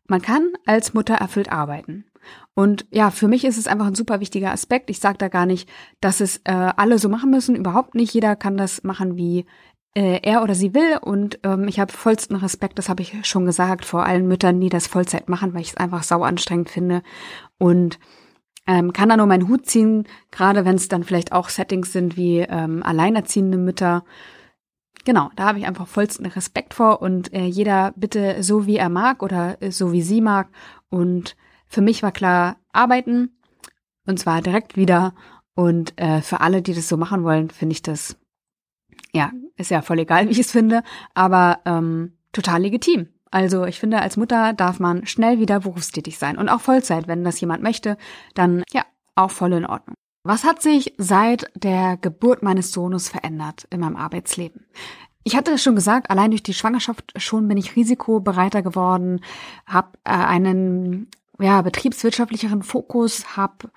Man 0.07 0.21
kann 0.21 0.53
als 0.65 0.93
Mutter 0.93 1.15
erfüllt 1.15 1.51
arbeiten. 1.51 2.05
Und 2.53 2.85
ja, 2.91 3.11
für 3.11 3.27
mich 3.27 3.45
ist 3.45 3.57
es 3.57 3.67
einfach 3.67 3.87
ein 3.87 3.95
super 3.95 4.19
wichtiger 4.19 4.51
Aspekt. 4.51 4.89
Ich 4.89 4.99
sage 4.99 5.17
da 5.17 5.27
gar 5.27 5.45
nicht, 5.45 5.69
dass 6.01 6.21
es 6.21 6.37
äh, 6.45 6.51
alle 6.51 6.97
so 6.97 7.09
machen 7.09 7.29
müssen. 7.29 7.55
Überhaupt 7.55 7.93
nicht. 7.93 8.13
Jeder 8.13 8.35
kann 8.35 8.57
das 8.57 8.83
machen, 8.83 9.15
wie 9.17 9.45
äh, 9.95 10.19
er 10.23 10.43
oder 10.43 10.55
sie 10.55 10.73
will. 10.73 10.97
Und 11.01 11.39
ähm, 11.43 11.67
ich 11.67 11.79
habe 11.79 11.91
vollsten 11.91 12.35
Respekt, 12.35 12.77
das 12.77 12.89
habe 12.89 13.01
ich 13.01 13.13
schon 13.27 13.45
gesagt, 13.45 13.85
vor 13.85 14.05
allen 14.05 14.27
Müttern, 14.27 14.59
die 14.59 14.69
das 14.69 14.87
Vollzeit 14.87 15.29
machen, 15.29 15.53
weil 15.53 15.61
ich 15.61 15.69
es 15.69 15.77
einfach 15.77 16.03
sau 16.03 16.23
anstrengend 16.23 16.69
finde. 16.69 17.03
Und 17.57 17.99
Ähm, 18.67 18.91
kann 18.91 19.09
da 19.09 19.17
nur 19.17 19.25
meinen 19.25 19.47
Hut 19.47 19.65
ziehen, 19.65 20.07
gerade 20.29 20.65
wenn 20.65 20.75
es 20.75 20.89
dann 20.89 21.03
vielleicht 21.03 21.31
auch 21.31 21.49
Settings 21.49 21.93
sind 21.93 22.17
wie 22.17 22.39
ähm, 22.39 22.83
alleinerziehende 22.83 23.57
Mütter. 23.57 24.03
Genau, 25.05 25.31
da 25.37 25.45
habe 25.45 25.59
ich 25.59 25.65
einfach 25.65 25.87
vollsten 25.87 26.25
Respekt 26.25 26.73
vor 26.73 27.01
und 27.01 27.33
äh, 27.33 27.45
jeder 27.45 27.93
bitte 27.95 28.43
so 28.43 28.67
wie 28.67 28.75
er 28.75 28.89
mag 28.89 29.23
oder 29.23 29.61
äh, 29.61 29.71
so 29.71 29.93
wie 29.93 30.01
sie 30.01 30.19
mag. 30.19 30.49
Und 30.89 31.37
für 31.65 31.81
mich 31.81 32.03
war 32.03 32.11
klar, 32.11 32.57
arbeiten 32.73 33.37
und 34.05 34.19
zwar 34.19 34.41
direkt 34.41 34.75
wieder. 34.75 35.13
Und 35.55 35.99
äh, 35.99 36.21
für 36.21 36.41
alle, 36.41 36.61
die 36.61 36.73
das 36.73 36.89
so 36.89 36.97
machen 36.97 37.23
wollen, 37.23 37.49
finde 37.49 37.73
ich 37.73 37.81
das, 37.81 38.17
ja, 39.13 39.31
ist 39.55 39.71
ja 39.71 39.81
voll 39.81 39.99
egal, 39.99 40.25
wie 40.27 40.31
ich 40.31 40.39
es 40.39 40.51
finde, 40.51 40.83
aber 41.13 41.59
ähm, 41.65 42.17
total 42.31 42.63
legitim. 42.63 43.07
Also 43.31 43.65
ich 43.65 43.79
finde, 43.79 44.01
als 44.01 44.17
Mutter 44.17 44.53
darf 44.53 44.79
man 44.79 45.05
schnell 45.05 45.39
wieder 45.39 45.61
berufstätig 45.61 46.17
sein 46.17 46.37
und 46.37 46.49
auch 46.49 46.61
Vollzeit, 46.61 47.07
wenn 47.07 47.23
das 47.23 47.39
jemand 47.39 47.63
möchte, 47.63 47.97
dann 48.33 48.63
ja, 48.71 48.83
auch 49.15 49.31
voll 49.31 49.53
in 49.53 49.65
Ordnung. 49.65 49.95
Was 50.23 50.43
hat 50.43 50.61
sich 50.61 50.93
seit 50.97 51.49
der 51.55 51.97
Geburt 51.97 52.43
meines 52.43 52.71
Sohnes 52.71 53.09
verändert 53.09 53.67
in 53.69 53.79
meinem 53.79 53.95
Arbeitsleben? 53.95 54.65
Ich 55.23 55.35
hatte 55.35 55.51
es 55.51 55.63
schon 55.63 55.75
gesagt, 55.75 56.09
allein 56.09 56.31
durch 56.31 56.43
die 56.43 56.53
Schwangerschaft 56.53 57.13
schon 57.17 57.47
bin 57.47 57.57
ich 57.57 57.75
risikobereiter 57.75 58.61
geworden, 58.61 59.21
habe 59.65 59.97
äh, 60.03 60.11
einen 60.11 61.09
ja, 61.39 61.61
betriebswirtschaftlicheren 61.61 62.63
Fokus, 62.63 63.37
habe 63.37 63.69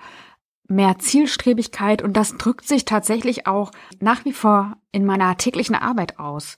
mehr 0.69 0.99
Zielstrebigkeit 0.99 2.03
und 2.03 2.17
das 2.17 2.37
drückt 2.37 2.67
sich 2.67 2.85
tatsächlich 2.85 3.47
auch 3.47 3.73
nach 3.99 4.25
wie 4.25 4.33
vor 4.33 4.77
in 4.93 5.05
meiner 5.05 5.37
täglichen 5.37 5.75
Arbeit 5.75 6.19
aus 6.21 6.57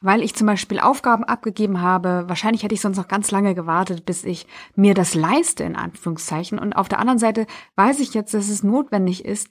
weil 0.00 0.22
ich 0.22 0.34
zum 0.34 0.46
Beispiel 0.46 0.80
Aufgaben 0.80 1.24
abgegeben 1.24 1.80
habe. 1.80 2.24
Wahrscheinlich 2.26 2.62
hätte 2.62 2.74
ich 2.74 2.80
sonst 2.80 2.96
noch 2.96 3.08
ganz 3.08 3.30
lange 3.30 3.54
gewartet, 3.54 4.06
bis 4.06 4.24
ich 4.24 4.46
mir 4.74 4.94
das 4.94 5.14
leiste, 5.14 5.64
in 5.64 5.76
Anführungszeichen. 5.76 6.58
Und 6.58 6.72
auf 6.72 6.88
der 6.88 6.98
anderen 6.98 7.18
Seite 7.18 7.46
weiß 7.76 8.00
ich 8.00 8.14
jetzt, 8.14 8.32
dass 8.32 8.48
es 8.48 8.62
notwendig 8.62 9.24
ist, 9.24 9.48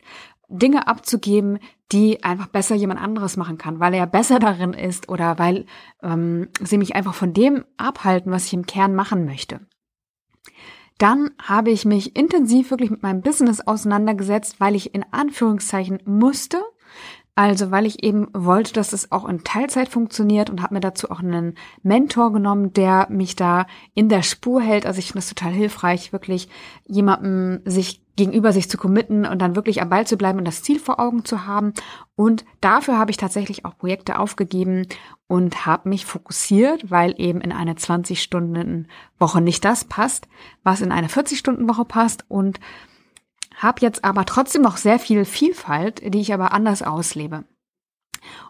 Dinge 0.50 0.88
abzugeben, 0.88 1.60
die 1.92 2.24
einfach 2.24 2.48
besser 2.48 2.76
jemand 2.76 3.00
anderes 3.00 3.38
machen 3.38 3.60
kann, 3.60 3.80
weil 3.80 3.94
er 3.94 4.08
besser 4.08 4.40
darin 4.40 4.74
ist 4.74 5.10
oder 5.10 5.38
weil 5.38 5.66
ähm, 6.02 6.50
sie 6.62 6.78
mich 6.78 6.96
einfach 6.96 7.14
von 7.14 7.34
dem 7.34 7.66
abhalten, 7.78 8.32
was 8.32 8.46
ich 8.46 8.54
im 8.54 8.66
Kern 8.66 8.96
machen 8.96 9.26
möchte. 9.26 9.62
Dann 10.98 11.32
habe 11.42 11.72
ich 11.72 11.86
mich 11.86 12.18
intensiv 12.18 12.72
wirklich 12.72 12.90
mit 12.90 13.04
meinem 13.04 13.22
Business 13.22 13.62
auseinandergesetzt, 13.62 14.60
weil 14.60 14.76
ich 14.76 14.94
in 14.94 15.06
Anführungszeichen 15.12 16.00
musste, 16.04 16.62
also 17.40 17.72
weil 17.72 17.86
ich 17.86 18.04
eben 18.04 18.28
wollte, 18.34 18.74
dass 18.74 18.92
es 18.92 19.14
auch 19.14 19.26
in 19.26 19.46
Teilzeit 19.46 19.88
funktioniert 19.88 20.50
und 20.50 20.62
habe 20.62 20.74
mir 20.74 20.82
dazu 20.82 21.10
auch 21.10 21.20
einen 21.20 21.56
Mentor 21.84 22.34
genommen, 22.34 22.74
der 22.74 23.08
mich 23.10 23.38
da 23.38 23.66
in 23.94 24.10
der 24.10 24.24
Spur 24.24 24.62
hält. 24.62 24.86
Also 24.86 25.00
ich 25.00 25.08
finde 25.08 25.20
es 25.20 25.30
total 25.30 25.54
hilfreich, 25.54 26.12
wirklich 26.12 26.50
jemandem 26.86 27.62
sich 27.64 28.02
gegenüber 28.18 28.52
sich 28.52 28.70
zu 28.70 28.78
committen 28.78 29.26
und 29.26 29.42
dann 29.42 29.56
wirklich 29.56 29.82
am 29.82 29.88
Ball 29.88 30.06
zu 30.06 30.18
bleiben 30.18 30.38
und 30.38 30.44
das 30.44 30.64
Ziel 30.64 30.80
vor 30.80 31.00
Augen 31.00 31.24
zu 31.24 31.46
haben. 31.46 31.72
Und 32.18 32.44
dafür 32.60 32.98
habe 32.98 33.12
ich 33.12 33.16
tatsächlich 33.16 33.64
auch 33.64 33.78
Projekte 33.78 34.20
aufgegeben 34.20 34.86
und 35.28 35.66
habe 35.66 35.88
mich 35.88 36.06
fokussiert, 36.06 36.92
weil 36.92 37.14
eben 37.16 37.40
in 37.40 37.54
eine 37.54 37.76
20-Stunden-Woche 37.76 39.40
nicht 39.40 39.64
das 39.64 39.86
passt, 39.86 40.28
was 40.64 40.82
in 40.82 40.92
eine 40.92 41.08
40-Stunden-Woche 41.08 41.86
passt 41.86 42.26
und 42.28 42.60
habe 43.60 43.82
jetzt 43.82 44.04
aber 44.04 44.26
trotzdem 44.26 44.62
noch 44.62 44.78
sehr 44.78 45.00
viel 45.00 45.26
Vielfalt, 45.26 46.02
die 46.14 46.22
ich 46.22 46.34
aber 46.34 46.52
anders 46.52 46.82
auslebe. 46.82 47.46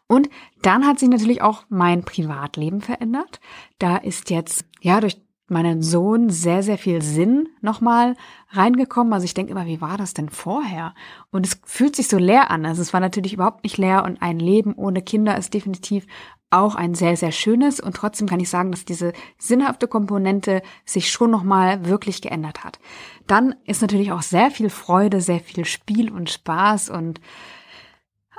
Und 0.08 0.30
dann 0.62 0.88
hat 0.88 1.00
sich 1.00 1.10
natürlich 1.10 1.42
auch 1.42 1.66
mein 1.70 2.04
Privatleben 2.04 2.82
verändert. 2.82 3.40
Da 3.78 3.98
ist 3.98 4.30
jetzt, 4.30 4.66
ja, 4.82 5.00
durch 5.02 5.22
meinen 5.50 5.82
Sohn 5.82 6.30
sehr, 6.30 6.64
sehr 6.64 6.78
viel 6.78 7.02
Sinn 7.02 7.50
nochmal 7.62 8.16
reingekommen. 8.50 9.14
Also 9.14 9.26
ich 9.26 9.34
denke 9.34 9.52
immer, 9.52 9.66
wie 9.66 9.82
war 9.82 9.98
das 9.98 10.14
denn 10.14 10.30
vorher? 10.30 10.94
Und 11.32 11.46
es 11.46 11.60
fühlt 11.66 11.96
sich 11.96 12.08
so 12.08 12.18
leer 12.18 12.52
an. 12.52 12.66
Also 12.66 12.82
es 12.82 12.94
war 12.94 13.00
natürlich 13.00 13.34
überhaupt 13.34 13.64
nicht 13.64 13.78
leer 13.78 14.04
und 14.06 14.22
ein 14.22 14.40
Leben 14.40 14.74
ohne 14.76 15.02
Kinder 15.02 15.38
ist 15.38 15.54
definitiv 15.54 16.06
auch 16.52 16.76
ein 16.76 16.96
sehr, 16.96 17.16
sehr 17.16 17.32
schönes. 17.32 17.80
Und 17.80 17.96
trotzdem 17.96 18.28
kann 18.28 18.40
ich 18.40 18.50
sagen, 18.50 18.72
dass 18.72 18.86
diese 18.86 19.14
sinnhafte 19.38 19.88
Komponente 19.88 20.62
sich 20.86 21.12
schon 21.12 21.32
nochmal 21.32 21.86
wirklich 21.86 22.22
geändert 22.22 22.64
hat. 22.64 22.80
Dann 23.28 23.56
ist 23.66 23.82
natürlich 23.82 24.12
auch 24.12 24.22
sehr 24.22 24.52
viel 24.52 24.70
Freude, 24.70 25.22
sehr 25.22 25.40
viel 25.40 25.66
Spiel 25.66 26.12
und 26.12 26.30
Spaß 26.30 26.90
und 26.90 27.22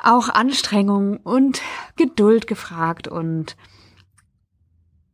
auch 0.03 0.29
Anstrengung 0.29 1.19
und 1.19 1.61
Geduld 1.97 2.47
gefragt 2.47 3.07
und 3.07 3.57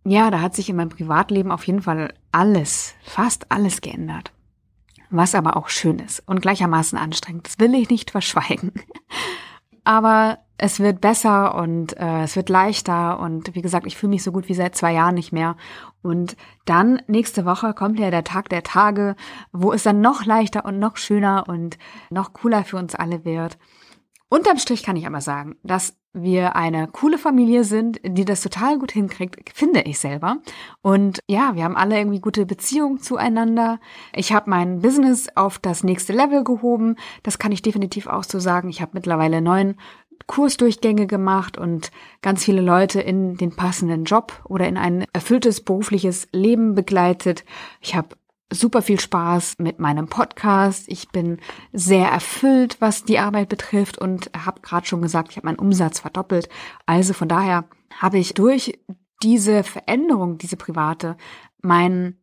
ja, 0.08 0.30
da 0.30 0.40
hat 0.40 0.54
sich 0.54 0.68
in 0.68 0.76
meinem 0.76 0.90
Privatleben 0.90 1.50
auf 1.50 1.66
jeden 1.66 1.82
Fall 1.82 2.14
alles, 2.30 2.94
fast 3.02 3.50
alles 3.50 3.80
geändert. 3.80 4.32
Was 5.10 5.34
aber 5.34 5.56
auch 5.56 5.68
schön 5.68 5.98
ist 5.98 6.22
und 6.26 6.40
gleichermaßen 6.40 6.96
anstrengend. 6.96 7.46
Das 7.46 7.58
will 7.58 7.74
ich 7.74 7.90
nicht 7.90 8.12
verschweigen. 8.12 8.72
Aber 9.86 10.38
es 10.58 10.80
wird 10.80 11.00
besser 11.00 11.54
und 11.54 11.96
äh, 11.96 12.24
es 12.24 12.34
wird 12.34 12.48
leichter 12.48 13.20
und 13.20 13.54
wie 13.54 13.62
gesagt, 13.62 13.86
ich 13.86 13.96
fühle 13.96 14.10
mich 14.10 14.24
so 14.24 14.32
gut 14.32 14.48
wie 14.48 14.54
seit 14.54 14.74
zwei 14.74 14.92
Jahren 14.92 15.14
nicht 15.14 15.32
mehr. 15.32 15.56
Und 16.02 16.36
dann 16.64 17.00
nächste 17.06 17.44
Woche 17.44 17.72
kommt 17.72 18.00
ja 18.00 18.10
der 18.10 18.24
Tag 18.24 18.48
der 18.48 18.64
Tage, 18.64 19.14
wo 19.52 19.72
es 19.72 19.84
dann 19.84 20.00
noch 20.00 20.24
leichter 20.24 20.64
und 20.64 20.80
noch 20.80 20.96
schöner 20.96 21.44
und 21.46 21.78
noch 22.10 22.32
cooler 22.32 22.64
für 22.64 22.78
uns 22.78 22.96
alle 22.96 23.24
wird. 23.24 23.58
Unterm 24.28 24.58
Strich 24.58 24.82
kann 24.82 24.96
ich 24.96 25.06
aber 25.06 25.20
sagen, 25.20 25.56
dass 25.62 25.96
wir 26.12 26.56
eine 26.56 26.88
coole 26.88 27.18
Familie 27.18 27.62
sind, 27.62 28.00
die 28.02 28.24
das 28.24 28.40
total 28.40 28.78
gut 28.78 28.90
hinkriegt, 28.90 29.50
finde 29.54 29.82
ich 29.82 29.98
selber. 29.98 30.38
Und 30.82 31.20
ja, 31.28 31.54
wir 31.54 31.62
haben 31.62 31.76
alle 31.76 31.98
irgendwie 31.98 32.20
gute 32.20 32.46
Beziehungen 32.46 32.98
zueinander. 32.98 33.78
Ich 34.14 34.32
habe 34.32 34.50
mein 34.50 34.80
Business 34.80 35.28
auf 35.34 35.58
das 35.58 35.84
nächste 35.84 36.12
Level 36.12 36.42
gehoben. 36.42 36.96
Das 37.22 37.38
kann 37.38 37.52
ich 37.52 37.62
definitiv 37.62 38.06
auch 38.06 38.24
so 38.24 38.40
sagen. 38.40 38.68
Ich 38.68 38.80
habe 38.80 38.92
mittlerweile 38.94 39.40
neun 39.40 39.76
Kursdurchgänge 40.26 41.06
gemacht 41.06 41.58
und 41.58 41.92
ganz 42.22 42.44
viele 42.44 42.62
Leute 42.62 43.00
in 43.00 43.36
den 43.36 43.54
passenden 43.54 44.04
Job 44.04 44.42
oder 44.44 44.66
in 44.66 44.78
ein 44.78 45.04
erfülltes 45.12 45.62
berufliches 45.62 46.26
Leben 46.32 46.74
begleitet. 46.74 47.44
Ich 47.80 47.94
habe 47.94 48.16
super 48.52 48.82
viel 48.82 49.00
Spaß 49.00 49.56
mit 49.58 49.78
meinem 49.78 50.08
Podcast. 50.08 50.84
Ich 50.88 51.08
bin 51.08 51.38
sehr 51.72 52.08
erfüllt, 52.08 52.76
was 52.80 53.04
die 53.04 53.18
Arbeit 53.18 53.48
betrifft 53.48 53.98
und 53.98 54.30
habe 54.36 54.60
gerade 54.60 54.86
schon 54.86 55.02
gesagt, 55.02 55.30
ich 55.30 55.36
habe 55.36 55.46
meinen 55.46 55.58
Umsatz 55.58 56.00
verdoppelt. 56.00 56.48
Also 56.86 57.12
von 57.12 57.28
daher 57.28 57.64
habe 58.00 58.18
ich 58.18 58.34
durch 58.34 58.78
diese 59.22 59.64
Veränderung, 59.64 60.38
diese 60.38 60.56
private, 60.56 61.16
mein 61.62 62.18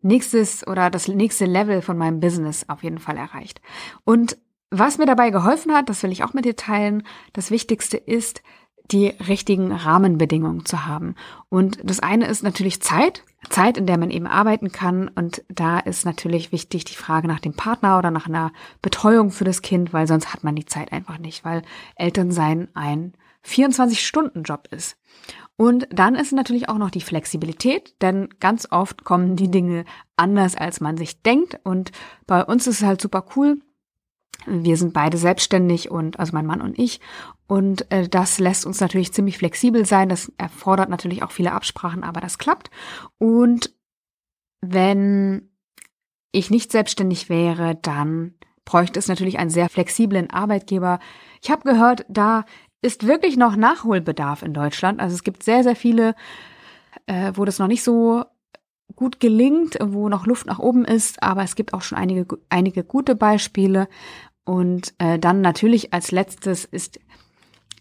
nächstes 0.00 0.66
oder 0.66 0.90
das 0.90 1.08
nächste 1.08 1.44
Level 1.44 1.82
von 1.82 1.98
meinem 1.98 2.20
Business 2.20 2.68
auf 2.68 2.82
jeden 2.82 2.98
Fall 2.98 3.16
erreicht. 3.16 3.60
Und 4.04 4.38
was 4.70 4.98
mir 4.98 5.06
dabei 5.06 5.30
geholfen 5.30 5.72
hat, 5.72 5.88
das 5.88 6.02
will 6.02 6.12
ich 6.12 6.24
auch 6.24 6.32
mit 6.32 6.44
dir 6.44 6.56
teilen, 6.56 7.06
das 7.34 7.50
Wichtigste 7.50 7.98
ist, 7.98 8.42
die 8.90 9.08
richtigen 9.08 9.70
Rahmenbedingungen 9.70 10.64
zu 10.64 10.86
haben. 10.86 11.14
Und 11.48 11.78
das 11.84 12.00
eine 12.00 12.26
ist 12.26 12.42
natürlich 12.42 12.80
Zeit, 12.80 13.22
Zeit, 13.48 13.76
in 13.76 13.86
der 13.86 13.98
man 13.98 14.10
eben 14.10 14.26
arbeiten 14.26 14.72
kann. 14.72 15.08
Und 15.08 15.44
da 15.48 15.78
ist 15.78 16.04
natürlich 16.04 16.52
wichtig 16.52 16.84
die 16.84 16.94
Frage 16.94 17.28
nach 17.28 17.40
dem 17.40 17.54
Partner 17.54 17.98
oder 17.98 18.10
nach 18.10 18.26
einer 18.26 18.52
Betreuung 18.80 19.30
für 19.30 19.44
das 19.44 19.62
Kind, 19.62 19.92
weil 19.92 20.06
sonst 20.06 20.32
hat 20.32 20.44
man 20.44 20.54
die 20.54 20.66
Zeit 20.66 20.92
einfach 20.92 21.18
nicht, 21.18 21.44
weil 21.44 21.62
Elternsein 21.96 22.68
ein 22.74 23.14
24-Stunden-Job 23.44 24.68
ist. 24.70 24.96
Und 25.56 25.86
dann 25.90 26.14
ist 26.14 26.32
natürlich 26.32 26.68
auch 26.68 26.78
noch 26.78 26.90
die 26.90 27.00
Flexibilität, 27.00 27.94
denn 28.00 28.28
ganz 28.40 28.68
oft 28.70 29.04
kommen 29.04 29.36
die 29.36 29.50
Dinge 29.50 29.84
anders, 30.16 30.56
als 30.56 30.80
man 30.80 30.96
sich 30.96 31.22
denkt. 31.22 31.60
Und 31.62 31.92
bei 32.26 32.44
uns 32.44 32.66
ist 32.66 32.80
es 32.80 32.86
halt 32.86 33.00
super 33.00 33.24
cool. 33.36 33.58
Wir 34.46 34.76
sind 34.76 34.92
beide 34.92 35.18
selbstständig 35.18 35.90
und 35.90 36.18
also 36.18 36.32
mein 36.34 36.46
Mann 36.46 36.60
und 36.60 36.78
ich 36.78 37.00
und 37.46 37.90
äh, 37.92 38.08
das 38.08 38.38
lässt 38.38 38.64
uns 38.64 38.80
natürlich 38.80 39.12
ziemlich 39.12 39.36
flexibel 39.36 39.84
sein. 39.84 40.08
Das 40.08 40.32
erfordert 40.38 40.88
natürlich 40.88 41.22
auch 41.22 41.32
viele 41.32 41.52
Absprachen, 41.52 42.02
aber 42.02 42.20
das 42.20 42.38
klappt. 42.38 42.70
Und 43.18 43.74
wenn 44.62 45.50
ich 46.32 46.50
nicht 46.50 46.72
selbstständig 46.72 47.28
wäre, 47.28 47.74
dann 47.74 48.34
bräuchte 48.64 48.98
es 48.98 49.08
natürlich 49.08 49.38
einen 49.38 49.50
sehr 49.50 49.68
flexiblen 49.68 50.30
Arbeitgeber. 50.30 50.98
Ich 51.42 51.50
habe 51.50 51.68
gehört, 51.68 52.06
da 52.08 52.46
ist 52.80 53.06
wirklich 53.06 53.36
noch 53.36 53.54
Nachholbedarf 53.54 54.42
in 54.42 54.54
Deutschland. 54.54 55.00
Also 55.00 55.14
es 55.14 55.24
gibt 55.24 55.42
sehr, 55.42 55.62
sehr 55.62 55.76
viele, 55.76 56.14
äh, 57.06 57.32
wo 57.34 57.44
das 57.44 57.58
noch 57.58 57.68
nicht 57.68 57.82
so 57.82 58.24
gut 58.96 59.20
gelingt, 59.20 59.78
wo 59.80 60.08
noch 60.08 60.26
Luft 60.26 60.46
nach 60.46 60.58
oben 60.58 60.84
ist, 60.84 61.22
aber 61.22 61.42
es 61.42 61.54
gibt 61.54 61.74
auch 61.74 61.82
schon 61.82 61.98
einige, 61.98 62.38
einige 62.48 62.84
gute 62.84 63.14
Beispiele. 63.14 63.88
Und 64.44 64.94
äh, 64.98 65.18
dann 65.18 65.40
natürlich 65.40 65.92
als 65.92 66.10
letztes 66.10 66.64
ist 66.64 66.98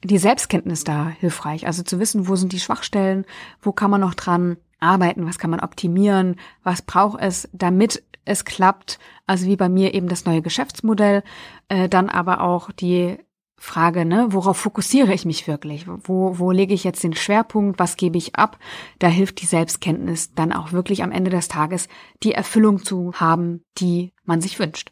die 0.04 0.18
Selbstkenntnis 0.18 0.84
da 0.84 1.08
hilfreich. 1.08 1.66
Also 1.66 1.84
zu 1.84 2.00
wissen, 2.00 2.28
wo 2.28 2.36
sind 2.36 2.54
die 2.54 2.60
Schwachstellen, 2.60 3.26
wo 3.62 3.72
kann 3.72 3.92
man 3.92 4.02
noch 4.02 4.14
dran 4.14 4.58
arbeiten, 4.80 5.28
was 5.28 5.40
kann 5.40 5.52
man 5.52 5.60
optimieren, 5.60 6.38
was 6.64 6.82
braucht 6.82 7.22
es, 7.22 7.50
damit 7.54 8.04
es 8.26 8.46
klappt. 8.46 9.00
Also 9.28 9.46
wie 9.46 9.56
bei 9.56 9.70
mir 9.70 9.94
eben 9.94 10.08
das 10.08 10.26
neue 10.26 10.42
Geschäftsmodell, 10.42 11.24
äh, 11.70 11.88
dann 11.88 12.10
aber 12.10 12.42
auch 12.42 12.72
die 12.72 13.18
Frage, 13.58 14.06
ne, 14.06 14.28
worauf 14.32 14.58
fokussiere 14.58 15.14
ich 15.14 15.24
mich 15.24 15.48
wirklich? 15.48 15.86
Wo, 15.88 16.40
wo 16.40 16.50
lege 16.50 16.74
ich 16.74 16.84
jetzt 16.84 17.04
den 17.04 17.14
Schwerpunkt? 17.14 17.80
Was 17.80 17.96
gebe 17.96 18.18
ich 18.18 18.36
ab? 18.36 18.58
Da 18.98 19.08
hilft 19.08 19.40
die 19.40 19.46
Selbstkenntnis 19.46 20.34
dann 20.34 20.52
auch 20.52 20.72
wirklich 20.72 21.04
am 21.04 21.12
Ende 21.12 21.30
des 21.30 21.48
Tages 21.48 21.88
die 22.24 22.34
Erfüllung 22.34 22.84
zu 22.84 23.14
haben, 23.14 23.64
die 23.78 24.14
man 24.24 24.42
sich 24.42 24.58
wünscht. 24.58 24.92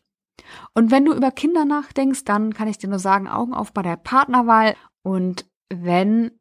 Und 0.74 0.92
wenn 0.92 1.06
du 1.06 1.14
über 1.14 1.32
Kinder 1.32 1.66
nachdenkst, 1.66 2.24
dann 2.26 2.54
kann 2.54 2.68
ich 2.68 2.78
dir 2.78 2.90
nur 2.90 3.00
sagen, 3.00 3.28
Augen 3.28 3.54
auf 3.54 3.74
bei 3.74 3.82
der 3.82 3.98
Partnerwahl. 3.98 4.76
Und 5.04 5.46
wenn 5.70 6.32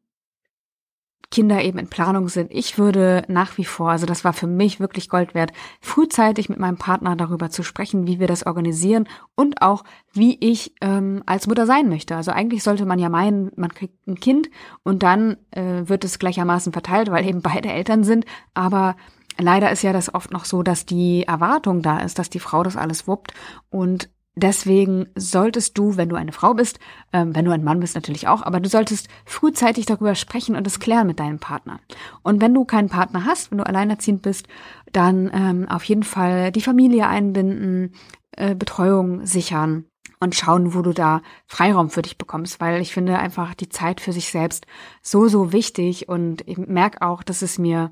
Kinder 1.31 1.63
eben 1.63 1.77
in 1.77 1.89
Planung 1.89 2.27
sind. 2.27 2.51
Ich 2.51 2.77
würde 2.79 3.23
nach 3.27 3.57
wie 3.57 3.65
vor, 3.65 3.91
also 3.91 4.07
das 4.07 4.23
war 4.23 4.33
für 4.33 4.47
mich 4.47 4.79
wirklich 4.79 5.09
Gold 5.09 5.35
wert, 5.35 5.51
frühzeitig 5.79 6.49
mit 6.49 6.59
meinem 6.59 6.77
Partner 6.77 7.15
darüber 7.15 7.51
zu 7.51 7.61
sprechen, 7.61 8.07
wie 8.07 8.19
wir 8.19 8.27
das 8.27 8.47
organisieren 8.47 9.07
und 9.35 9.61
auch, 9.61 9.83
wie 10.11 10.37
ich 10.39 10.73
ähm, 10.81 11.21
als 11.27 11.45
Mutter 11.45 11.67
sein 11.67 11.87
möchte. 11.87 12.15
Also 12.15 12.31
eigentlich 12.31 12.63
sollte 12.63 12.85
man 12.85 12.97
ja 12.97 13.09
meinen, 13.09 13.51
man 13.55 13.73
kriegt 13.73 14.07
ein 14.07 14.19
Kind 14.19 14.49
und 14.83 15.03
dann 15.03 15.37
äh, 15.51 15.83
wird 15.87 16.03
es 16.03 16.17
gleichermaßen 16.17 16.73
verteilt, 16.73 17.11
weil 17.11 17.27
eben 17.27 17.41
beide 17.43 17.69
Eltern 17.69 18.03
sind. 18.03 18.25
Aber 18.55 18.95
leider 19.39 19.71
ist 19.71 19.81
ja 19.81 19.93
das 19.93 20.13
oft 20.13 20.31
noch 20.31 20.45
so, 20.45 20.63
dass 20.63 20.85
die 20.85 21.23
Erwartung 21.23 21.81
da 21.81 21.99
ist, 21.99 22.19
dass 22.19 22.29
die 22.29 22.39
Frau 22.39 22.63
das 22.63 22.77
alles 22.77 23.07
wuppt 23.07 23.33
und 23.69 24.09
Deswegen 24.35 25.07
solltest 25.15 25.77
du, 25.77 25.97
wenn 25.97 26.07
du 26.07 26.15
eine 26.15 26.31
Frau 26.31 26.53
bist, 26.53 26.79
ähm, 27.11 27.35
wenn 27.35 27.43
du 27.43 27.51
ein 27.51 27.63
Mann 27.63 27.81
bist 27.81 27.95
natürlich 27.95 28.29
auch, 28.29 28.41
aber 28.41 28.61
du 28.61 28.69
solltest 28.69 29.09
frühzeitig 29.25 29.85
darüber 29.85 30.15
sprechen 30.15 30.55
und 30.55 30.65
es 30.65 30.79
klären 30.79 31.07
mit 31.07 31.19
deinem 31.19 31.39
Partner. 31.39 31.81
Und 32.23 32.39
wenn 32.39 32.53
du 32.53 32.63
keinen 32.63 32.87
Partner 32.87 33.25
hast, 33.25 33.51
wenn 33.51 33.57
du 33.57 33.65
alleinerziehend 33.65 34.21
bist, 34.21 34.47
dann 34.93 35.29
ähm, 35.33 35.67
auf 35.67 35.83
jeden 35.83 36.03
Fall 36.03 36.53
die 36.53 36.61
Familie 36.61 37.07
einbinden, 37.07 37.93
äh, 38.31 38.55
Betreuung 38.55 39.25
sichern 39.25 39.85
und 40.21 40.35
schauen, 40.35 40.73
wo 40.73 40.83
du 40.83 40.93
da 40.93 41.21
Freiraum 41.45 41.89
für 41.89 42.01
dich 42.01 42.17
bekommst, 42.17 42.61
weil 42.61 42.81
ich 42.81 42.93
finde 42.93 43.19
einfach 43.19 43.55
die 43.55 43.69
Zeit 43.69 43.99
für 43.99 44.13
sich 44.13 44.29
selbst 44.29 44.67
so, 45.01 45.27
so 45.27 45.51
wichtig 45.51 46.07
und 46.07 46.47
ich 46.47 46.57
merke 46.57 47.01
auch, 47.01 47.23
dass 47.23 47.41
es 47.41 47.57
mir 47.57 47.91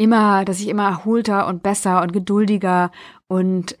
immer, 0.00 0.46
dass 0.46 0.60
ich 0.60 0.68
immer 0.68 0.88
erholter 0.88 1.46
und 1.46 1.62
besser 1.62 2.00
und 2.00 2.14
geduldiger 2.14 2.90
und 3.28 3.76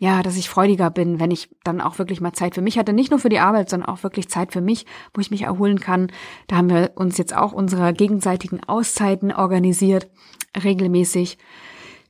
ja, 0.00 0.22
dass 0.22 0.36
ich 0.36 0.48
freudiger 0.48 0.90
bin, 0.90 1.20
wenn 1.20 1.30
ich 1.30 1.54
dann 1.62 1.82
auch 1.82 1.98
wirklich 1.98 2.22
mal 2.22 2.32
Zeit 2.32 2.54
für 2.54 2.62
mich 2.62 2.78
hatte. 2.78 2.94
Nicht 2.94 3.10
nur 3.10 3.20
für 3.20 3.28
die 3.28 3.38
Arbeit, 3.38 3.68
sondern 3.68 3.88
auch 3.88 4.02
wirklich 4.02 4.28
Zeit 4.30 4.52
für 4.52 4.62
mich, 4.62 4.86
wo 5.12 5.20
ich 5.20 5.30
mich 5.30 5.42
erholen 5.42 5.78
kann. 5.78 6.10
Da 6.48 6.56
haben 6.56 6.70
wir 6.70 6.92
uns 6.94 7.18
jetzt 7.18 7.36
auch 7.36 7.52
unsere 7.52 7.92
gegenseitigen 7.92 8.64
Auszeiten 8.64 9.30
organisiert, 9.30 10.08
regelmäßig. 10.62 11.36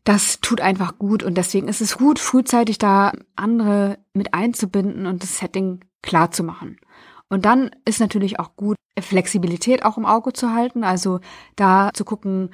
Das 0.05 0.41
tut 0.41 0.61
einfach 0.61 0.97
gut 0.99 1.25
und 1.25 1.37
deswegen 1.37 1.67
ist 1.67 1.81
es 1.81 1.99
gut, 1.99 2.21
frühzeitig 2.21 2.79
da 2.79 3.13
andere 3.35 3.99
mit 4.15 4.35
einzubinden 4.35 5.07
und 5.07 5.25
das 5.25 5.39
Setting 5.39 5.81
klar 6.01 6.31
zu 6.31 6.45
machen. 6.45 6.79
Und 7.29 7.45
dann 7.45 7.71
ist 7.85 7.99
natürlich 7.99 8.39
auch 8.39 8.55
gut, 8.55 8.77
Flexibilität 8.99 9.85
auch 9.85 9.99
im 9.99 10.07
Auge 10.07 10.33
zu 10.33 10.53
halten, 10.53 10.85
also 10.85 11.21
da 11.55 11.91
zu 11.93 12.05
gucken, 12.05 12.51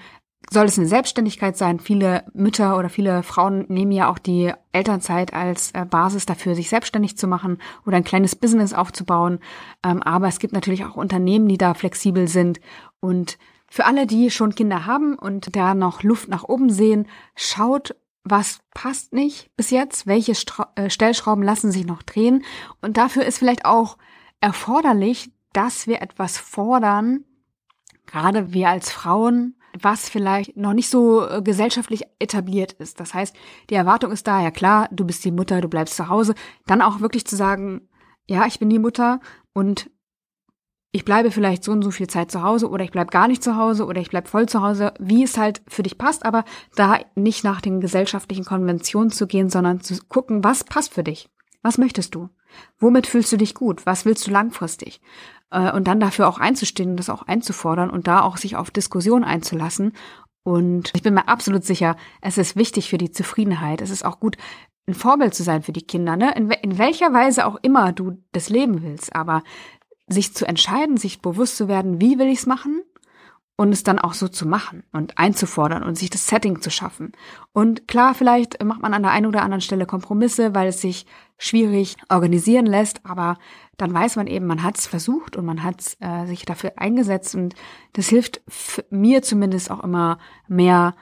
soll 0.50 0.66
es 0.66 0.78
eine 0.78 0.88
Selbstständigkeit 0.88 1.56
sein. 1.56 1.80
Viele 1.80 2.24
Mütter 2.34 2.78
oder 2.78 2.88
viele 2.88 3.22
Frauen 3.22 3.64
nehmen 3.68 3.92
ja 3.92 4.10
auch 4.10 4.18
die 4.18 4.52
Elternzeit 4.72 5.32
als 5.32 5.72
äh, 5.72 5.84
Basis 5.84 6.26
dafür, 6.26 6.54
sich 6.54 6.68
selbstständig 6.68 7.16
zu 7.16 7.26
machen 7.26 7.58
oder 7.86 7.96
ein 7.96 8.04
kleines 8.04 8.36
Business 8.36 8.74
aufzubauen. 8.74 9.38
Ähm, 9.84 10.02
aber 10.02 10.28
es 10.28 10.38
gibt 10.38 10.52
natürlich 10.52 10.84
auch 10.84 10.96
Unternehmen, 10.96 11.48
die 11.48 11.58
da 11.58 11.74
flexibel 11.74 12.28
sind. 12.28 12.60
Und 13.00 13.38
für 13.68 13.86
alle, 13.86 14.06
die 14.06 14.30
schon 14.30 14.54
Kinder 14.54 14.84
haben 14.84 15.16
und 15.16 15.56
da 15.56 15.74
noch 15.74 16.02
Luft 16.02 16.28
nach 16.28 16.44
oben 16.44 16.70
sehen, 16.70 17.06
schaut, 17.34 17.94
was 18.24 18.60
passt 18.74 19.12
nicht 19.12 19.50
bis 19.56 19.70
jetzt, 19.70 20.06
welche 20.06 20.32
äh, 20.74 20.90
Stellschrauben 20.90 21.42
lassen 21.42 21.72
sich 21.72 21.86
noch 21.86 22.02
drehen. 22.02 22.44
Und 22.80 22.96
dafür 22.96 23.24
ist 23.24 23.38
vielleicht 23.38 23.64
auch 23.64 23.96
erforderlich, 24.40 25.30
dass 25.52 25.86
wir 25.86 26.02
etwas 26.02 26.38
fordern, 26.38 27.24
gerade 28.06 28.52
wir 28.52 28.68
als 28.68 28.90
Frauen, 28.90 29.56
was 29.80 30.08
vielleicht 30.08 30.56
noch 30.56 30.72
nicht 30.72 30.88
so 30.88 31.26
äh, 31.26 31.42
gesellschaftlich 31.42 32.04
etabliert 32.18 32.72
ist. 32.72 33.00
Das 33.00 33.14
heißt, 33.14 33.34
die 33.70 33.74
Erwartung 33.74 34.12
ist 34.12 34.26
da, 34.26 34.42
ja 34.42 34.50
klar, 34.50 34.88
du 34.90 35.04
bist 35.04 35.24
die 35.24 35.32
Mutter, 35.32 35.60
du 35.60 35.68
bleibst 35.68 35.96
zu 35.96 36.08
Hause. 36.08 36.34
Dann 36.66 36.82
auch 36.82 37.00
wirklich 37.00 37.26
zu 37.26 37.36
sagen, 37.36 37.88
ja, 38.28 38.46
ich 38.46 38.58
bin 38.58 38.70
die 38.70 38.78
Mutter 38.78 39.20
und 39.52 39.90
ich 40.94 41.06
bleibe 41.06 41.30
vielleicht 41.30 41.64
so 41.64 41.72
und 41.72 41.82
so 41.82 41.90
viel 41.90 42.06
Zeit 42.06 42.30
zu 42.30 42.42
Hause 42.42 42.68
oder 42.68 42.84
ich 42.84 42.90
bleibe 42.90 43.10
gar 43.10 43.26
nicht 43.26 43.42
zu 43.42 43.56
Hause 43.56 43.86
oder 43.86 44.00
ich 44.00 44.10
bleibe 44.10 44.28
voll 44.28 44.46
zu 44.46 44.60
Hause, 44.60 44.92
wie 44.98 45.22
es 45.22 45.38
halt 45.38 45.62
für 45.66 45.82
dich 45.82 45.96
passt, 45.96 46.24
aber 46.24 46.44
da 46.76 46.98
nicht 47.14 47.44
nach 47.44 47.62
den 47.62 47.80
gesellschaftlichen 47.80 48.44
Konventionen 48.44 49.10
zu 49.10 49.26
gehen, 49.26 49.48
sondern 49.48 49.80
zu 49.80 49.94
gucken, 50.08 50.44
was 50.44 50.64
passt 50.64 50.92
für 50.92 51.02
dich. 51.02 51.30
Was 51.62 51.78
möchtest 51.78 52.14
du? 52.14 52.28
Womit 52.78 53.06
fühlst 53.06 53.32
du 53.32 53.38
dich 53.38 53.54
gut? 53.54 53.86
Was 53.86 54.04
willst 54.04 54.26
du 54.26 54.30
langfristig? 54.30 55.00
Äh, 55.52 55.72
und 55.72 55.86
dann 55.86 56.00
dafür 56.00 56.28
auch 56.28 56.38
einzustehen 56.38 56.96
das 56.96 57.10
auch 57.10 57.22
einzufordern 57.22 57.90
und 57.90 58.08
da 58.08 58.22
auch 58.22 58.36
sich 58.36 58.56
auf 58.56 58.70
Diskussion 58.70 59.22
einzulassen. 59.22 59.92
Und 60.42 60.90
ich 60.94 61.02
bin 61.02 61.14
mir 61.14 61.28
absolut 61.28 61.64
sicher, 61.64 61.96
es 62.20 62.38
ist 62.38 62.56
wichtig 62.56 62.88
für 62.90 62.98
die 62.98 63.12
Zufriedenheit. 63.12 63.80
Es 63.80 63.90
ist 63.90 64.04
auch 64.04 64.18
gut, 64.18 64.36
ein 64.88 64.94
Vorbild 64.94 65.34
zu 65.34 65.44
sein 65.44 65.62
für 65.62 65.72
die 65.72 65.86
Kinder, 65.86 66.16
ne? 66.16 66.34
In, 66.34 66.50
in 66.50 66.78
welcher 66.78 67.12
Weise 67.12 67.46
auch 67.46 67.56
immer 67.62 67.92
du 67.92 68.18
das 68.32 68.48
leben 68.48 68.82
willst, 68.82 69.14
aber 69.14 69.44
sich 70.08 70.34
zu 70.34 70.44
entscheiden, 70.44 70.96
sich 70.96 71.22
bewusst 71.22 71.56
zu 71.56 71.68
werden, 71.68 72.00
wie 72.00 72.18
will 72.18 72.26
ich's 72.26 72.46
machen 72.46 72.82
und 73.56 73.72
es 73.72 73.84
dann 73.84 73.98
auch 73.98 74.14
so 74.14 74.28
zu 74.28 74.46
machen 74.46 74.82
und 74.92 75.18
einzufordern 75.18 75.82
und 75.82 75.96
sich 75.96 76.10
das 76.10 76.26
Setting 76.26 76.62
zu 76.62 76.70
schaffen. 76.70 77.12
Und 77.52 77.86
klar, 77.86 78.14
vielleicht 78.14 78.62
macht 78.64 78.82
man 78.82 78.94
an 78.94 79.02
der 79.02 79.12
einen 79.12 79.26
oder 79.26 79.42
anderen 79.42 79.60
Stelle 79.60 79.86
Kompromisse, 79.86 80.54
weil 80.54 80.68
es 80.68 80.80
sich 80.80 81.06
schwierig 81.38 81.96
organisieren 82.08 82.66
lässt, 82.66 83.04
aber 83.04 83.38
dann 83.76 83.92
weiß 83.92 84.16
man 84.16 84.26
eben, 84.26 84.46
man 84.46 84.62
hat 84.62 84.78
es 84.78 84.86
versucht 84.86 85.36
und 85.36 85.44
man 85.44 85.62
hat 85.62 85.96
äh, 86.00 86.26
sich 86.26 86.44
dafür 86.44 86.72
eingesetzt 86.76 87.34
und 87.34 87.54
das 87.92 88.08
hilft 88.08 88.42
mir 88.90 89.22
zumindest 89.22 89.70
auch 89.70 89.82
immer 89.82 90.18
mehr 90.48 90.94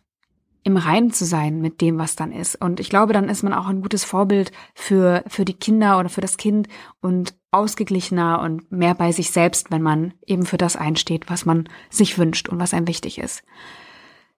im 0.62 0.76
Reinen 0.76 1.10
zu 1.10 1.24
sein 1.24 1.60
mit 1.60 1.80
dem, 1.80 1.98
was 1.98 2.16
dann 2.16 2.32
ist. 2.32 2.60
Und 2.60 2.80
ich 2.80 2.90
glaube, 2.90 3.12
dann 3.12 3.28
ist 3.28 3.42
man 3.42 3.54
auch 3.54 3.68
ein 3.68 3.80
gutes 3.80 4.04
Vorbild 4.04 4.52
für, 4.74 5.24
für 5.26 5.44
die 5.44 5.54
Kinder 5.54 5.98
oder 5.98 6.08
für 6.08 6.20
das 6.20 6.36
Kind 6.36 6.68
und 7.00 7.34
ausgeglichener 7.50 8.40
und 8.40 8.70
mehr 8.70 8.94
bei 8.94 9.12
sich 9.12 9.30
selbst, 9.30 9.70
wenn 9.70 9.82
man 9.82 10.14
eben 10.26 10.44
für 10.44 10.58
das 10.58 10.76
einsteht, 10.76 11.30
was 11.30 11.46
man 11.46 11.68
sich 11.88 12.18
wünscht 12.18 12.48
und 12.48 12.60
was 12.60 12.74
einem 12.74 12.88
wichtig 12.88 13.18
ist. 13.18 13.42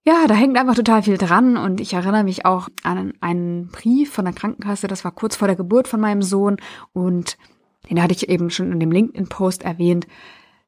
Ja, 0.05 0.27
da 0.27 0.35
hängt 0.35 0.59
einfach 0.59 0.75
total 0.75 1.03
viel 1.03 1.19
dran 1.19 1.57
und 1.57 1.81
ich 1.81 1.93
erinnere 1.93 2.25
mich 2.25 2.45
auch 2.45 2.69
an 2.83 3.13
einen 3.21 3.69
Brief 3.69 4.13
von 4.13 4.25
der 4.25 4.35
Krankenkasse, 4.35 4.89
das 4.89 5.05
war 5.05 5.13
kurz 5.13 5.37
vor 5.37 5.47
der 5.47 5.57
Geburt 5.57 5.87
von 5.87 6.01
meinem 6.01 6.23
Sohn 6.23 6.57
und 6.93 7.37
den 7.89 8.03
hatte 8.03 8.15
ich 8.15 8.29
eben 8.29 8.51
schon 8.51 8.73
in 8.73 8.81
dem 8.81 8.91
LinkedIn-Post 8.91 9.63
erwähnt 9.63 10.07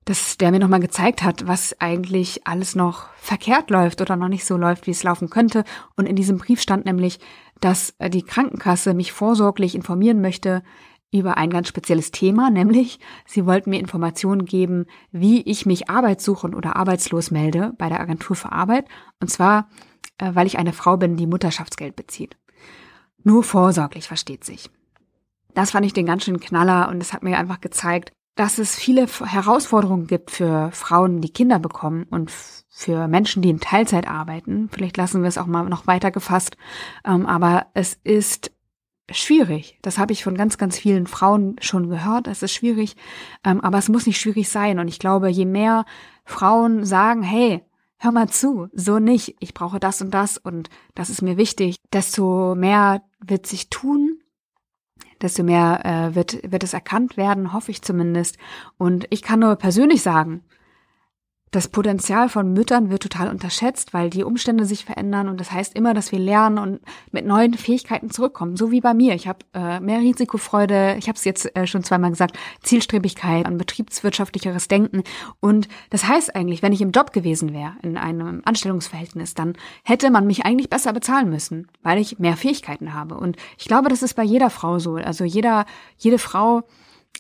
dass 0.05 0.37
der 0.37 0.51
mir 0.51 0.59
nochmal 0.59 0.81
gezeigt 0.81 1.23
hat, 1.23 1.47
was 1.47 1.81
eigentlich 1.81 2.47
alles 2.47 2.75
noch 2.75 3.09
verkehrt 3.17 3.71
läuft 3.71 4.01
oder 4.01 4.17
noch 4.17 4.29
nicht 4.29 4.45
so 4.45 4.57
läuft, 4.57 4.87
wie 4.87 4.91
es 4.91 5.03
laufen 5.03 5.31
könnte. 5.31 5.65
Und 5.97 6.07
in 6.07 6.17
diesem 6.17 6.39
Brief 6.39 6.61
stand 6.61 6.85
nämlich, 6.85 7.21
dass 7.61 7.95
die 8.01 8.23
Krankenkasse 8.23 8.93
mich 8.93 9.13
vorsorglich 9.13 9.75
informieren 9.75 10.21
möchte 10.21 10.63
über 11.15 11.37
ein 11.37 11.51
ganz 11.51 11.69
spezielles 11.69 12.11
Thema, 12.11 12.51
nämlich 12.51 12.99
sie 13.25 13.47
wollten 13.47 13.71
mir 13.71 13.79
Informationen 13.79 14.47
geben, 14.47 14.87
wie 15.13 15.43
ich 15.43 15.65
mich 15.65 15.89
arbeitssuchend 15.89 16.57
oder 16.57 16.75
arbeitslos 16.75 17.31
melde 17.31 17.73
bei 17.79 17.89
der 17.89 18.01
Agentur 18.01 18.35
für 18.35 18.51
Arbeit. 18.51 18.87
Und 19.21 19.29
zwar, 19.29 19.69
äh, 20.19 20.35
weil 20.35 20.49
ich 20.49 20.59
eine 20.59 20.73
Frau 20.73 20.97
bin, 20.97 21.17
die 21.17 21.29
Mutterschaftsgeld 21.29 21.95
bezieht. 21.95 22.37
Nur 23.23 23.45
vorsorglich, 23.45 24.09
versteht 24.09 24.45
sich. 24.45 24.71
Das 25.55 25.71
fand 25.71 25.87
ich 25.87 25.93
den 25.93 26.07
ganz 26.07 26.25
schönen 26.25 26.41
Knaller 26.41 26.89
und 26.89 27.01
es 27.01 27.13
hat 27.13 27.23
mir 27.23 27.39
einfach 27.39 27.61
gezeigt, 27.61 28.13
dass 28.35 28.59
es 28.59 28.75
viele 28.75 29.07
Herausforderungen 29.07 30.07
gibt 30.07 30.31
für 30.31 30.71
Frauen, 30.73 31.21
die 31.21 31.33
Kinder 31.33 31.59
bekommen 31.59 32.05
und 32.11 32.33
für 32.69 33.07
Menschen, 33.07 33.43
die 33.43 33.51
in 33.51 33.61
Teilzeit 33.61 34.09
arbeiten. 34.09 34.69
Vielleicht 34.73 34.97
lassen 34.97 35.23
wir 35.23 35.29
es 35.29 35.39
auch 35.39 35.47
mal 35.47 35.65
noch 35.69 35.87
weiter 35.87 36.11
gefasst. 36.11 36.57
Ähm, 37.05 37.27
aber 37.27 37.67
es 37.75 37.99
ist 38.03 38.51
schwierig. 39.11 39.79
Das 39.83 39.99
habe 39.99 40.13
ich 40.13 40.25
von 40.25 40.37
ganz, 40.37 40.59
ganz 40.59 40.79
vielen 40.79 41.07
Frauen 41.07 41.57
schon 41.61 41.89
gehört. 41.89 42.27
Es 42.27 42.43
ist 42.43 42.53
schwierig, 42.53 42.97
ähm, 43.45 43.61
aber 43.61 43.79
es 43.79 43.89
muss 43.89 44.07
nicht 44.07 44.21
schwierig 44.21 44.49
sein. 44.49 44.81
Und 44.81 44.89
ich 44.89 44.99
glaube, 44.99 45.29
je 45.29 45.45
mehr 45.45 45.85
Frauen 46.25 46.85
sagen, 46.85 47.23
hey, 47.23 47.63
hör 47.99 48.13
mal 48.13 48.29
zu, 48.29 48.69
so 48.73 48.99
nicht, 48.99 49.37
ich 49.41 49.55
brauche 49.55 49.79
das 49.79 50.03
und 50.03 50.13
das 50.13 50.37
und 50.37 50.69
das 50.95 51.11
ist 51.11 51.23
mir 51.23 51.37
wichtig, 51.37 51.77
desto 51.93 52.55
mehr 52.55 53.03
wird 53.21 53.47
sich 53.47 53.71
tun 53.71 54.14
desto 55.25 55.43
mehr 55.43 55.81
äh, 55.85 56.15
wird, 56.15 56.39
wird 56.51 56.63
es 56.63 56.75
erkannt 56.75 57.17
werden, 57.17 57.53
hoffe 57.53 57.73
ich 57.73 57.83
zumindest. 57.83 58.37
Und 58.79 59.07
ich 59.11 59.23
kann 59.23 59.41
nur 59.41 59.57
persönlich 59.57 60.03
sagen, 60.03 60.43
das 61.55 61.69
Potenzial 61.69 62.29
von 62.29 62.53
Müttern 62.53 62.91
wird 62.91 63.05
total 63.05 63.29
unterschätzt, 63.29 63.95
weil 63.95 64.11
die 64.11 64.25
Umstände 64.25 64.65
sich 64.65 64.85
verändern 64.85 65.29
und 65.29 65.39
das 65.39 65.53
heißt 65.53 65.75
immer, 65.77 65.95
dass 65.95 66.11
wir 66.11 66.19
lernen 66.19 66.59
und 66.59 66.81
mit 67.13 67.25
neuen 67.27 67.55
Fähigkeiten 67.55 68.11
zurückkommen. 68.11 68.57
So 68.57 68.73
wie 68.73 68.81
bei 68.81 68.93
mir. 68.93 69.15
Ich 69.15 69.29
habe 69.29 69.39
äh, 69.55 69.79
mehr 69.79 70.01
Risikofreude, 70.01 70.97
ich 70.99 71.07
habe 71.07 71.17
es 71.17 71.25
jetzt 71.25 71.55
äh, 71.57 71.67
schon 71.69 71.85
zweimal 71.85 72.11
gesagt, 72.11 72.37
Zielstrebigkeit, 72.63 73.47
ein 73.47 73.57
betriebswirtschaftlicheres 73.57 74.67
Denken. 74.67 75.05
Und 75.39 75.69
das 75.91 76.09
heißt 76.09 76.35
eigentlich, 76.35 76.63
wenn 76.63 76.73
ich 76.73 76.81
im 76.81 76.91
Job 76.91 77.13
gewesen 77.13 77.53
wäre, 77.53 77.75
in 77.83 77.97
einem 77.97 78.43
Anstellungsverhältnis, 78.45 79.35
dann 79.35 79.55
hätte 79.85 80.11
man 80.11 80.27
mich 80.27 80.45
eigentlich 80.45 80.71
besser 80.71 80.93
bezahlen 80.93 81.31
müssen, 81.31 81.69
weil 81.83 81.99
ich 82.01 82.19
mehr 82.19 82.37
Fähigkeiten 82.37 82.95
habe. 82.95 83.15
Und 83.17 83.37
ich 83.59 83.67
glaube, 83.67 83.89
das 83.89 84.03
ist 84.03 84.15
bei 84.15 84.25
jeder 84.25 84.51
Frau 84.51 84.81
so. 84.81 84.97
Also 84.97 85.25
jeder, 85.25 85.67
jede 85.99 86.19
Frau 86.19 86.65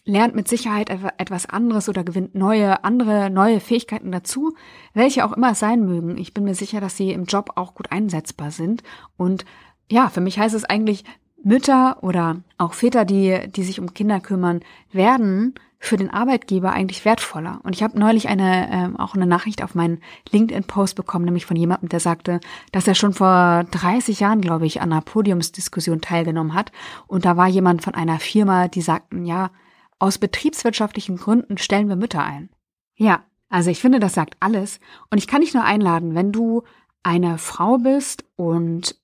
lernt 0.04 0.34
mit 0.34 0.48
Sicherheit 0.48 0.90
etwas 0.90 1.46
anderes 1.46 1.88
oder 1.88 2.04
gewinnt 2.04 2.34
neue, 2.34 2.84
andere, 2.84 3.30
neue 3.30 3.60
Fähigkeiten 3.60 4.12
dazu, 4.12 4.54
welche 4.92 5.24
auch 5.24 5.32
immer 5.32 5.52
es 5.52 5.60
sein 5.60 5.84
mögen. 5.84 6.16
Ich 6.18 6.34
bin 6.34 6.44
mir 6.44 6.54
sicher, 6.54 6.80
dass 6.80 6.96
sie 6.96 7.12
im 7.12 7.24
Job 7.24 7.52
auch 7.56 7.74
gut 7.74 7.90
einsetzbar 7.90 8.50
sind. 8.50 8.82
Und 9.16 9.44
ja, 9.90 10.08
für 10.08 10.20
mich 10.20 10.38
heißt 10.38 10.54
es 10.54 10.64
eigentlich, 10.64 11.04
Mütter 11.42 11.98
oder 12.02 12.40
auch 12.56 12.72
Väter, 12.72 13.04
die, 13.04 13.38
die 13.48 13.64
sich 13.64 13.78
um 13.78 13.92
Kinder 13.92 14.20
kümmern, 14.20 14.60
werden 14.92 15.54
für 15.84 15.98
den 15.98 16.08
Arbeitgeber 16.08 16.72
eigentlich 16.72 17.04
wertvoller. 17.04 17.60
Und 17.62 17.74
ich 17.74 17.82
habe 17.82 17.98
neulich 17.98 18.28
eine 18.28 18.94
äh, 18.96 18.98
auch 18.98 19.14
eine 19.14 19.26
Nachricht 19.26 19.62
auf 19.62 19.74
meinen 19.74 20.00
LinkedIn-Post 20.32 20.96
bekommen, 20.96 21.26
nämlich 21.26 21.44
von 21.44 21.56
jemandem, 21.56 21.90
der 21.90 22.00
sagte, 22.00 22.40
dass 22.72 22.88
er 22.88 22.94
schon 22.94 23.12
vor 23.12 23.64
30 23.70 24.20
Jahren, 24.20 24.40
glaube 24.40 24.64
ich, 24.64 24.80
an 24.80 24.92
einer 24.92 25.02
Podiumsdiskussion 25.02 26.00
teilgenommen 26.00 26.54
hat. 26.54 26.72
Und 27.06 27.26
da 27.26 27.36
war 27.36 27.48
jemand 27.48 27.82
von 27.82 27.94
einer 27.94 28.18
Firma, 28.18 28.68
die 28.68 28.80
sagten, 28.80 29.26
ja, 29.26 29.50
aus 29.98 30.18
betriebswirtschaftlichen 30.18 31.16
Gründen 31.16 31.58
stellen 31.58 31.88
wir 31.88 31.96
Mütter 31.96 32.22
ein. 32.22 32.50
Ja, 32.96 33.24
also 33.48 33.70
ich 33.70 33.80
finde, 33.80 34.00
das 34.00 34.14
sagt 34.14 34.36
alles. 34.40 34.80
Und 35.10 35.18
ich 35.18 35.26
kann 35.26 35.40
dich 35.40 35.54
nur 35.54 35.64
einladen, 35.64 36.14
wenn 36.14 36.32
du 36.32 36.62
eine 37.02 37.38
Frau 37.38 37.78
bist 37.78 38.24
und 38.36 39.00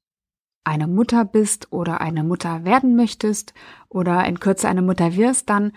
eine 0.64 0.87
Mutter 0.87 1.24
bist 1.24 1.72
oder 1.72 2.00
eine 2.00 2.24
Mutter 2.24 2.64
werden 2.64 2.96
möchtest 2.96 3.55
oder 3.88 4.24
in 4.26 4.40
Kürze 4.40 4.68
eine 4.68 4.83
Mutter 4.83 5.16
wirst, 5.16 5.48
dann 5.48 5.72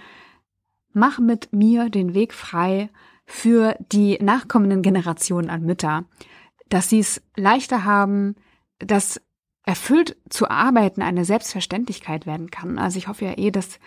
mach 0.91 1.19
mit 1.19 1.53
mir 1.53 1.89
den 1.89 2.13
Weg 2.13 2.33
frei 2.33 2.89
für 3.25 3.75
die 3.91 4.17
nachkommenden 4.21 4.81
Generationen 4.81 5.49
an 5.49 5.63
Mütter, 5.63 6.05
dass 6.69 6.89
sie 6.89 6.99
es 6.99 7.21
leichter 7.35 7.85
haben, 7.85 8.35
dass 8.79 9.21
erfüllt 9.65 10.17
zu 10.29 10.49
arbeiten 10.49 11.01
eine 11.01 11.25
Selbstverständlichkeit 11.25 12.25
werden 12.25 12.51
kann. 12.51 12.77
Also 12.77 12.97
ich 12.97 13.07
hoffe 13.07 13.25
ja 13.25 13.37
eh, 13.37 13.51
dass, 13.51 13.79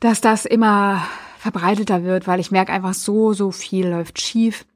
dass 0.00 0.20
das 0.20 0.44
immer 0.44 1.02
verbreiteter 1.38 2.04
wird, 2.04 2.26
weil 2.26 2.40
ich 2.40 2.50
merke 2.50 2.72
einfach 2.72 2.94
so, 2.94 3.32
so 3.32 3.50
viel 3.50 3.88
läuft 3.88 4.20
schief. 4.20 4.66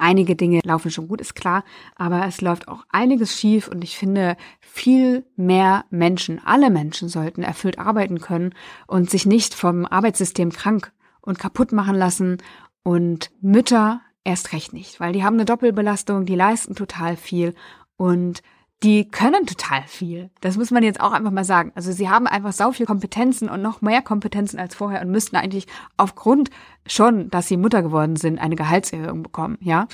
Einige 0.00 0.36
Dinge 0.36 0.60
laufen 0.62 0.92
schon 0.92 1.08
gut, 1.08 1.20
ist 1.20 1.34
klar, 1.34 1.64
aber 1.96 2.24
es 2.26 2.40
läuft 2.40 2.68
auch 2.68 2.84
einiges 2.90 3.36
schief 3.36 3.66
und 3.66 3.82
ich 3.82 3.98
finde, 3.98 4.36
viel 4.60 5.24
mehr 5.34 5.84
Menschen, 5.90 6.40
alle 6.44 6.70
Menschen 6.70 7.08
sollten 7.08 7.42
erfüllt 7.42 7.80
arbeiten 7.80 8.20
können 8.20 8.54
und 8.86 9.10
sich 9.10 9.26
nicht 9.26 9.54
vom 9.54 9.84
Arbeitssystem 9.84 10.52
krank 10.52 10.92
und 11.20 11.40
kaputt 11.40 11.72
machen 11.72 11.96
lassen 11.96 12.38
und 12.84 13.32
Mütter 13.40 14.00
erst 14.22 14.52
recht 14.52 14.72
nicht, 14.72 15.00
weil 15.00 15.12
die 15.12 15.24
haben 15.24 15.34
eine 15.34 15.46
Doppelbelastung, 15.46 16.26
die 16.26 16.36
leisten 16.36 16.76
total 16.76 17.16
viel 17.16 17.54
und 17.96 18.42
die 18.82 19.08
können 19.08 19.44
total 19.46 19.82
viel. 19.86 20.30
Das 20.40 20.56
muss 20.56 20.70
man 20.70 20.84
jetzt 20.84 21.00
auch 21.00 21.12
einfach 21.12 21.32
mal 21.32 21.44
sagen. 21.44 21.72
Also 21.74 21.90
sie 21.90 22.08
haben 22.08 22.26
einfach 22.28 22.52
so 22.52 22.70
viel 22.72 22.86
Kompetenzen 22.86 23.48
und 23.48 23.60
noch 23.60 23.80
mehr 23.80 24.02
Kompetenzen 24.02 24.60
als 24.60 24.76
vorher 24.76 25.00
und 25.00 25.10
müssten 25.10 25.36
eigentlich 25.36 25.66
aufgrund 25.96 26.50
schon, 26.86 27.28
dass 27.30 27.48
sie 27.48 27.56
Mutter 27.56 27.82
geworden 27.82 28.16
sind, 28.16 28.38
eine 28.38 28.56
Gehaltserhöhung 28.56 29.22
bekommen, 29.22 29.58
ja. 29.60 29.88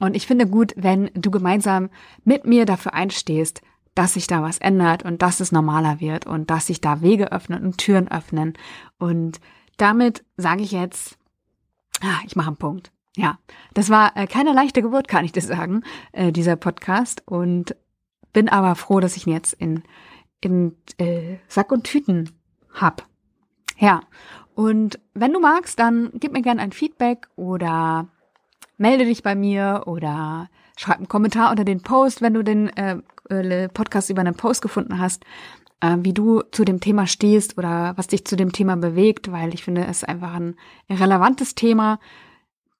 Und 0.00 0.16
ich 0.16 0.26
finde 0.26 0.48
gut, 0.48 0.72
wenn 0.76 1.10
du 1.14 1.30
gemeinsam 1.30 1.88
mit 2.24 2.44
mir 2.44 2.66
dafür 2.66 2.94
einstehst, 2.94 3.62
dass 3.94 4.14
sich 4.14 4.26
da 4.26 4.42
was 4.42 4.58
ändert 4.58 5.04
und 5.04 5.22
dass 5.22 5.38
es 5.38 5.52
normaler 5.52 6.00
wird 6.00 6.26
und 6.26 6.50
dass 6.50 6.66
sich 6.66 6.80
da 6.80 7.00
Wege 7.00 7.30
öffnen 7.30 7.64
und 7.64 7.78
Türen 7.78 8.10
öffnen. 8.10 8.54
Und 8.98 9.40
damit 9.76 10.24
sage 10.36 10.62
ich 10.62 10.72
jetzt, 10.72 11.16
ah, 12.02 12.18
ich 12.26 12.34
mache 12.34 12.48
einen 12.48 12.56
Punkt. 12.56 12.90
Ja, 13.16 13.38
das 13.72 13.90
war 13.90 14.16
äh, 14.16 14.26
keine 14.26 14.52
leichte 14.52 14.82
Geburt, 14.82 15.06
kann 15.06 15.24
ich 15.24 15.30
dir 15.30 15.40
sagen, 15.40 15.82
äh, 16.10 16.32
dieser 16.32 16.56
Podcast. 16.56 17.22
Und 17.26 17.76
bin 18.34 18.50
aber 18.50 18.74
froh, 18.74 19.00
dass 19.00 19.16
ich 19.16 19.26
ihn 19.26 19.32
jetzt 19.32 19.54
in, 19.54 19.82
in 20.42 20.76
äh, 20.98 21.36
Sack 21.48 21.72
und 21.72 21.84
Tüten 21.84 22.30
hab. 22.74 23.06
Ja, 23.78 24.02
und 24.54 25.00
wenn 25.14 25.32
du 25.32 25.40
magst, 25.40 25.78
dann 25.78 26.10
gib 26.14 26.32
mir 26.32 26.42
gerne 26.42 26.60
ein 26.60 26.72
Feedback 26.72 27.28
oder 27.36 28.08
melde 28.76 29.06
dich 29.06 29.22
bei 29.22 29.34
mir 29.34 29.84
oder 29.86 30.50
schreib 30.76 30.98
einen 30.98 31.08
Kommentar 31.08 31.50
unter 31.50 31.64
den 31.64 31.82
Post, 31.82 32.20
wenn 32.20 32.34
du 32.34 32.42
den 32.42 32.68
äh, 32.76 32.98
äh, 33.30 33.68
Podcast 33.68 34.10
über 34.10 34.20
einen 34.20 34.34
Post 34.34 34.62
gefunden 34.62 34.98
hast, 34.98 35.24
äh, 35.80 35.96
wie 36.00 36.12
du 36.12 36.42
zu 36.52 36.64
dem 36.64 36.80
Thema 36.80 37.06
stehst 37.06 37.56
oder 37.58 37.94
was 37.96 38.08
dich 38.08 38.24
zu 38.24 38.36
dem 38.36 38.52
Thema 38.52 38.76
bewegt, 38.76 39.32
weil 39.32 39.54
ich 39.54 39.64
finde, 39.64 39.84
es 39.84 39.98
ist 39.98 40.08
einfach 40.08 40.34
ein 40.34 40.56
relevantes 40.90 41.54
Thema, 41.54 41.98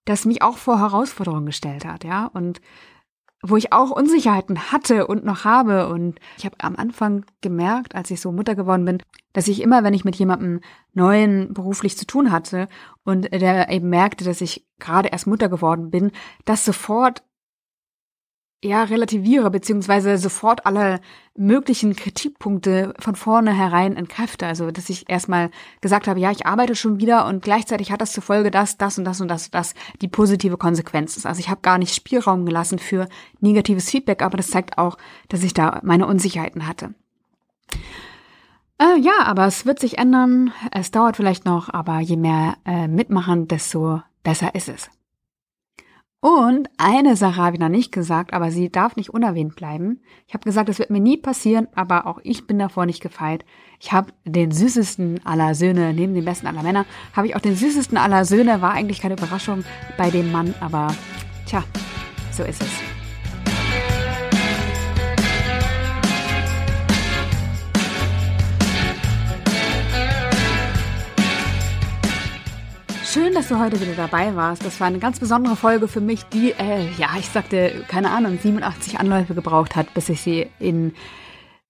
das 0.05 0.27
mich 0.27 0.43
auch 0.43 0.59
vor 0.59 0.79
Herausforderungen 0.81 1.47
gestellt 1.47 1.85
hat, 1.85 2.05
ja. 2.05 2.27
Und 2.27 2.61
wo 3.47 3.57
ich 3.57 3.73
auch 3.73 3.91
Unsicherheiten 3.91 4.73
hatte 4.73 5.07
und 5.07 5.25
noch 5.25 5.45
habe. 5.45 5.89
Und 5.89 6.19
ich 6.39 6.45
habe 6.45 6.57
am 6.59 6.77
Anfang 6.77 7.25
gemerkt, 7.43 7.95
als 7.95 8.11
ich 8.11 8.21
so 8.21 8.33
Mutter 8.33 8.55
geworden 8.55 8.85
bin, 8.85 9.03
dass 9.33 9.49
ich 9.49 9.61
immer, 9.61 9.85
wenn 9.85 9.95
ich 9.95 10.05
mit 10.05 10.17
jemandem 10.17 10.61
Neuen 10.93 11.53
beruflich 11.53 11.99
zu 11.99 12.07
tun 12.07 12.33
hatte 12.33 12.69
und 13.05 13.31
der 13.33 13.69
eben 13.71 13.91
merkte, 13.91 14.25
dass 14.25 14.41
ich 14.41 14.67
gerade 14.79 15.11
erst 15.11 15.27
Mutter 15.27 15.49
geworden 15.49 15.91
bin, 15.91 16.11
das 16.45 16.65
sofort 16.65 17.23
ja, 18.65 18.83
relativiere, 18.85 19.51
beziehungsweise 19.51 20.17
sofort 20.19 20.67
alle 20.67 21.01
möglichen 21.37 21.95
Kritikpunkte 21.95 22.95
von 22.99 23.15
vornherein 23.15 23.97
entkräfte. 23.97 24.47
Also, 24.47 24.71
dass 24.71 24.89
ich 24.89 25.09
erstmal 25.09 25.51
gesagt 25.81 26.09
habe, 26.09 26.19
ja, 26.21 26.31
ich 26.31 26.47
arbeite 26.47 26.75
schon 26.75 26.99
wieder 26.99 27.27
und 27.27 27.43
gleichzeitig 27.43 27.93
hat 27.93 28.01
das 28.01 28.13
zur 28.13 28.23
Folge 28.23 28.51
das, 28.51 28.79
das 28.79 28.99
und 28.99 29.05
das 29.05 29.21
und 29.21 29.29
das 29.29 29.47
und 29.47 29.55
das 29.55 29.75
die 30.01 30.09
positive 30.09 30.57
Konsequenz 30.57 31.17
ist. 31.17 31.27
Also, 31.27 31.41
ich 31.41 31.49
habe 31.49 31.61
gar 31.61 31.79
nicht 31.79 31.95
Spielraum 31.95 32.47
gelassen 32.47 32.79
für 32.79 33.09
negatives 33.41 33.91
Feedback, 33.91 34.23
aber 34.23 34.37
das 34.37 34.51
zeigt 34.51 34.79
auch, 34.79 34.97
dass 35.29 35.43
ich 35.43 35.55
da 35.55 35.81
meine 35.83 36.07
Unsicherheiten 36.07 36.67
hatte. 36.67 36.95
Äh, 38.79 38.99
ja, 39.01 39.25
aber 39.25 39.47
es 39.47 39.67
wird 39.67 39.79
sich 39.79 39.99
ändern. 39.99 40.53
Es 40.71 40.91
dauert 40.91 41.17
vielleicht 41.17 41.45
noch, 41.45 41.69
aber 41.73 42.01
je 42.01 42.17
mehr 42.17 42.57
äh, 42.65 42.89
mitmachen, 42.89 43.47
desto 43.47 44.03
besser 44.23 44.55
ist 44.55 44.69
es. 44.69 44.91
Und 46.25 46.71
eine 46.79 47.17
Sache 47.17 47.37
habe 47.37 47.57
ich 47.57 47.61
noch 47.61 47.69
nicht 47.69 47.93
gesagt, 47.93 48.33
aber 48.33 48.51
sie 48.51 48.73
darf 48.73 48.97
nicht 48.97 49.11
unerwähnt 49.11 49.57
bleiben. 49.57 50.01
Ich 50.27 50.33
habe 50.33 50.43
gesagt, 50.43 50.71
das 50.71 50.79
wird 50.79 50.89
mir 50.89 50.99
nie 50.99 51.19
passieren, 51.19 51.69
aber 51.75 52.07
auch 52.07 52.19
ich 52.23 52.47
bin 52.47 52.59
davor 52.59 52.87
nicht 52.87 53.03
gefeit. 53.03 53.45
Ich 53.79 53.93
habe 53.93 54.11
den 54.25 54.51
süßesten 54.51 55.21
aller 55.27 55.55
Söhne, 55.55 55.93
neben 55.93 56.15
dem 56.15 56.25
besten 56.25 56.47
aller 56.47 56.63
Männer, 56.63 56.87
habe 57.15 57.27
ich 57.27 57.37
auch 57.37 57.43
den 57.43 57.57
süßesten 57.57 57.99
aller 57.99 58.25
Söhne. 58.25 58.63
War 58.63 58.73
eigentlich 58.73 59.03
keine 59.03 59.17
Überraschung 59.17 59.65
bei 59.99 60.09
dem 60.09 60.33
Mann, 60.33 60.55
aber 60.61 60.95
tja, 61.45 61.63
so 62.33 62.43
ist 62.43 62.63
es. 62.63 62.94
Schön, 73.35 73.43
dass 73.43 73.49
du 73.49 73.59
heute 73.59 73.81
wieder 73.81 73.95
dabei 73.97 74.37
warst. 74.37 74.65
Das 74.65 74.79
war 74.79 74.87
eine 74.87 75.01
ganz 75.01 75.19
besondere 75.19 75.57
Folge 75.57 75.89
für 75.89 76.01
mich, 76.01 76.23
die, 76.27 76.53
äh, 76.53 76.89
ja, 76.99 77.09
ich 77.19 77.29
sagte, 77.29 77.85
keine 77.89 78.13
Ahnung, 78.13 78.39
87 78.39 79.01
Anläufe 79.01 79.35
gebraucht 79.35 79.75
hat, 79.75 79.93
bis 79.93 80.09
ich 80.09 80.21
sie 80.21 80.47
in, 80.61 80.93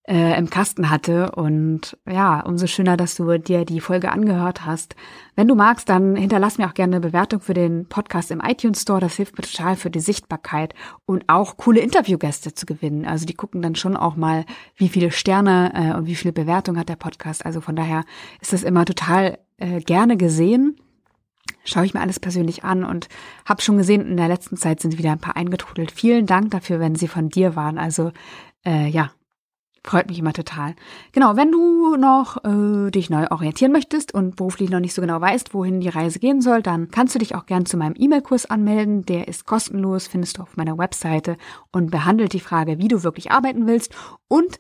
äh, 0.07 0.38
im 0.38 0.50
Kasten 0.50 0.90
hatte. 0.90 1.31
Und 1.31 1.96
ja, 2.07 2.40
umso 2.40 2.66
schöner, 2.66 2.98
dass 2.98 3.14
du 3.14 3.38
dir 3.38 3.64
die 3.64 3.81
Folge 3.81 4.12
angehört 4.12 4.66
hast. 4.66 4.94
Wenn 5.37 5.48
du 5.48 5.55
magst, 5.55 5.88
dann 5.88 6.16
hinterlass 6.16 6.59
mir 6.59 6.66
auch 6.66 6.74
gerne 6.74 6.96
eine 6.96 7.07
Bewertung 7.07 7.40
für 7.40 7.55
den 7.55 7.88
Podcast 7.88 8.31
im 8.31 8.40
iTunes 8.40 8.83
Store. 8.83 9.00
Das 9.00 9.14
hilft 9.14 9.38
mir 9.38 9.44
total 9.44 9.77
für 9.77 9.88
die 9.88 10.00
Sichtbarkeit 10.00 10.74
und 11.07 11.24
auch 11.29 11.57
coole 11.57 11.81
Interviewgäste 11.81 12.53
zu 12.53 12.66
gewinnen. 12.66 13.07
Also 13.07 13.24
die 13.24 13.35
gucken 13.35 13.62
dann 13.62 13.74
schon 13.74 13.96
auch 13.96 14.16
mal, 14.16 14.44
wie 14.77 14.90
viele 14.90 15.11
Sterne 15.11 15.72
äh, 15.74 15.96
und 15.96 16.05
wie 16.05 16.14
viele 16.14 16.35
Bewertungen 16.35 16.79
hat 16.79 16.90
der 16.90 16.96
Podcast. 16.96 17.46
Also 17.46 17.62
von 17.62 17.74
daher 17.74 18.05
ist 18.42 18.53
das 18.53 18.64
immer 18.64 18.85
total 18.85 19.38
äh, 19.57 19.81
gerne 19.81 20.18
gesehen 20.18 20.77
schaue 21.64 21.85
ich 21.85 21.94
mir 21.94 22.00
alles 22.00 22.20
persönlich 22.20 22.64
an 22.64 22.85
und 22.85 23.09
habe 23.44 23.62
schon 23.62 23.79
gesehen, 23.79 24.07
in 24.07 24.16
der 24.16 24.29
letzten 24.29 24.57
Zeit 24.57 24.81
sind 24.81 24.98
wieder 24.98 25.12
ein 25.12 25.20
paar 25.20 25.37
eingetrudelt. 25.37 25.90
Vielen 25.90 26.27
Dank 26.27 26.50
dafür, 26.50 26.81
wenn 26.81 26.94
sie 26.94 27.09
von 27.09 27.29
dir 27.29 27.57
waren. 27.57 27.79
Also 27.79 28.12
äh, 28.64 28.88
ja, 28.88 29.11
freut 29.85 30.09
mich 30.09 30.18
immer 30.18 30.33
total. 30.33 30.74
Genau, 31.12 31.37
wenn 31.37 31.53
du 31.53 31.96
noch 31.96 32.42
äh, 32.44 32.90
dich 32.90 33.11
neu 33.11 33.27
orientieren 33.31 33.72
möchtest 33.72 34.14
und 34.14 34.37
beruflich 34.37 34.70
noch 34.70 34.81
nicht 34.81 34.94
so 34.94 35.03
genau 35.03 35.20
weißt, 35.20 35.53
wohin 35.53 35.81
die 35.81 35.90
Reise 35.90 36.18
gehen 36.18 36.40
soll, 36.40 36.62
dann 36.62 36.90
kannst 36.90 37.14
du 37.14 37.18
dich 37.18 37.35
auch 37.35 37.46
gern 37.46 37.66
zu 37.66 37.77
meinem 37.77 37.94
E-Mail-Kurs 37.96 38.46
anmelden. 38.46 39.05
Der 39.05 39.29
ist 39.29 39.44
kostenlos, 39.44 40.07
findest 40.07 40.38
du 40.38 40.42
auf 40.42 40.57
meiner 40.57 40.79
Webseite 40.79 41.37
und 41.70 41.90
behandelt 41.90 42.33
die 42.33 42.40
Frage, 42.40 42.79
wie 42.79 42.88
du 42.88 43.03
wirklich 43.03 43.31
arbeiten 43.31 43.66
willst. 43.66 43.94
Und 44.27 44.59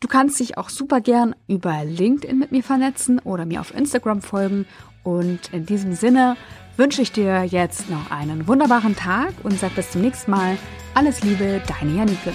du 0.00 0.08
kannst 0.08 0.40
dich 0.40 0.56
auch 0.56 0.70
super 0.70 1.02
gern 1.02 1.36
über 1.46 1.84
LinkedIn 1.84 2.38
mit 2.38 2.50
mir 2.50 2.62
vernetzen 2.62 3.18
oder 3.18 3.44
mir 3.44 3.60
auf 3.60 3.74
Instagram 3.74 4.22
folgen 4.22 4.66
und 5.04 5.52
in 5.52 5.66
diesem 5.66 5.94
Sinne 5.94 6.36
wünsche 6.76 7.02
ich 7.02 7.12
dir 7.12 7.44
jetzt 7.44 7.88
noch 7.88 8.10
einen 8.10 8.48
wunderbaren 8.48 8.96
Tag 8.96 9.32
und 9.44 9.58
sag 9.58 9.76
bis 9.76 9.92
zum 9.92 10.00
nächsten 10.00 10.32
Mal. 10.32 10.56
Alles 10.94 11.22
Liebe, 11.22 11.62
deine 11.68 11.96
Janike. 11.96 12.32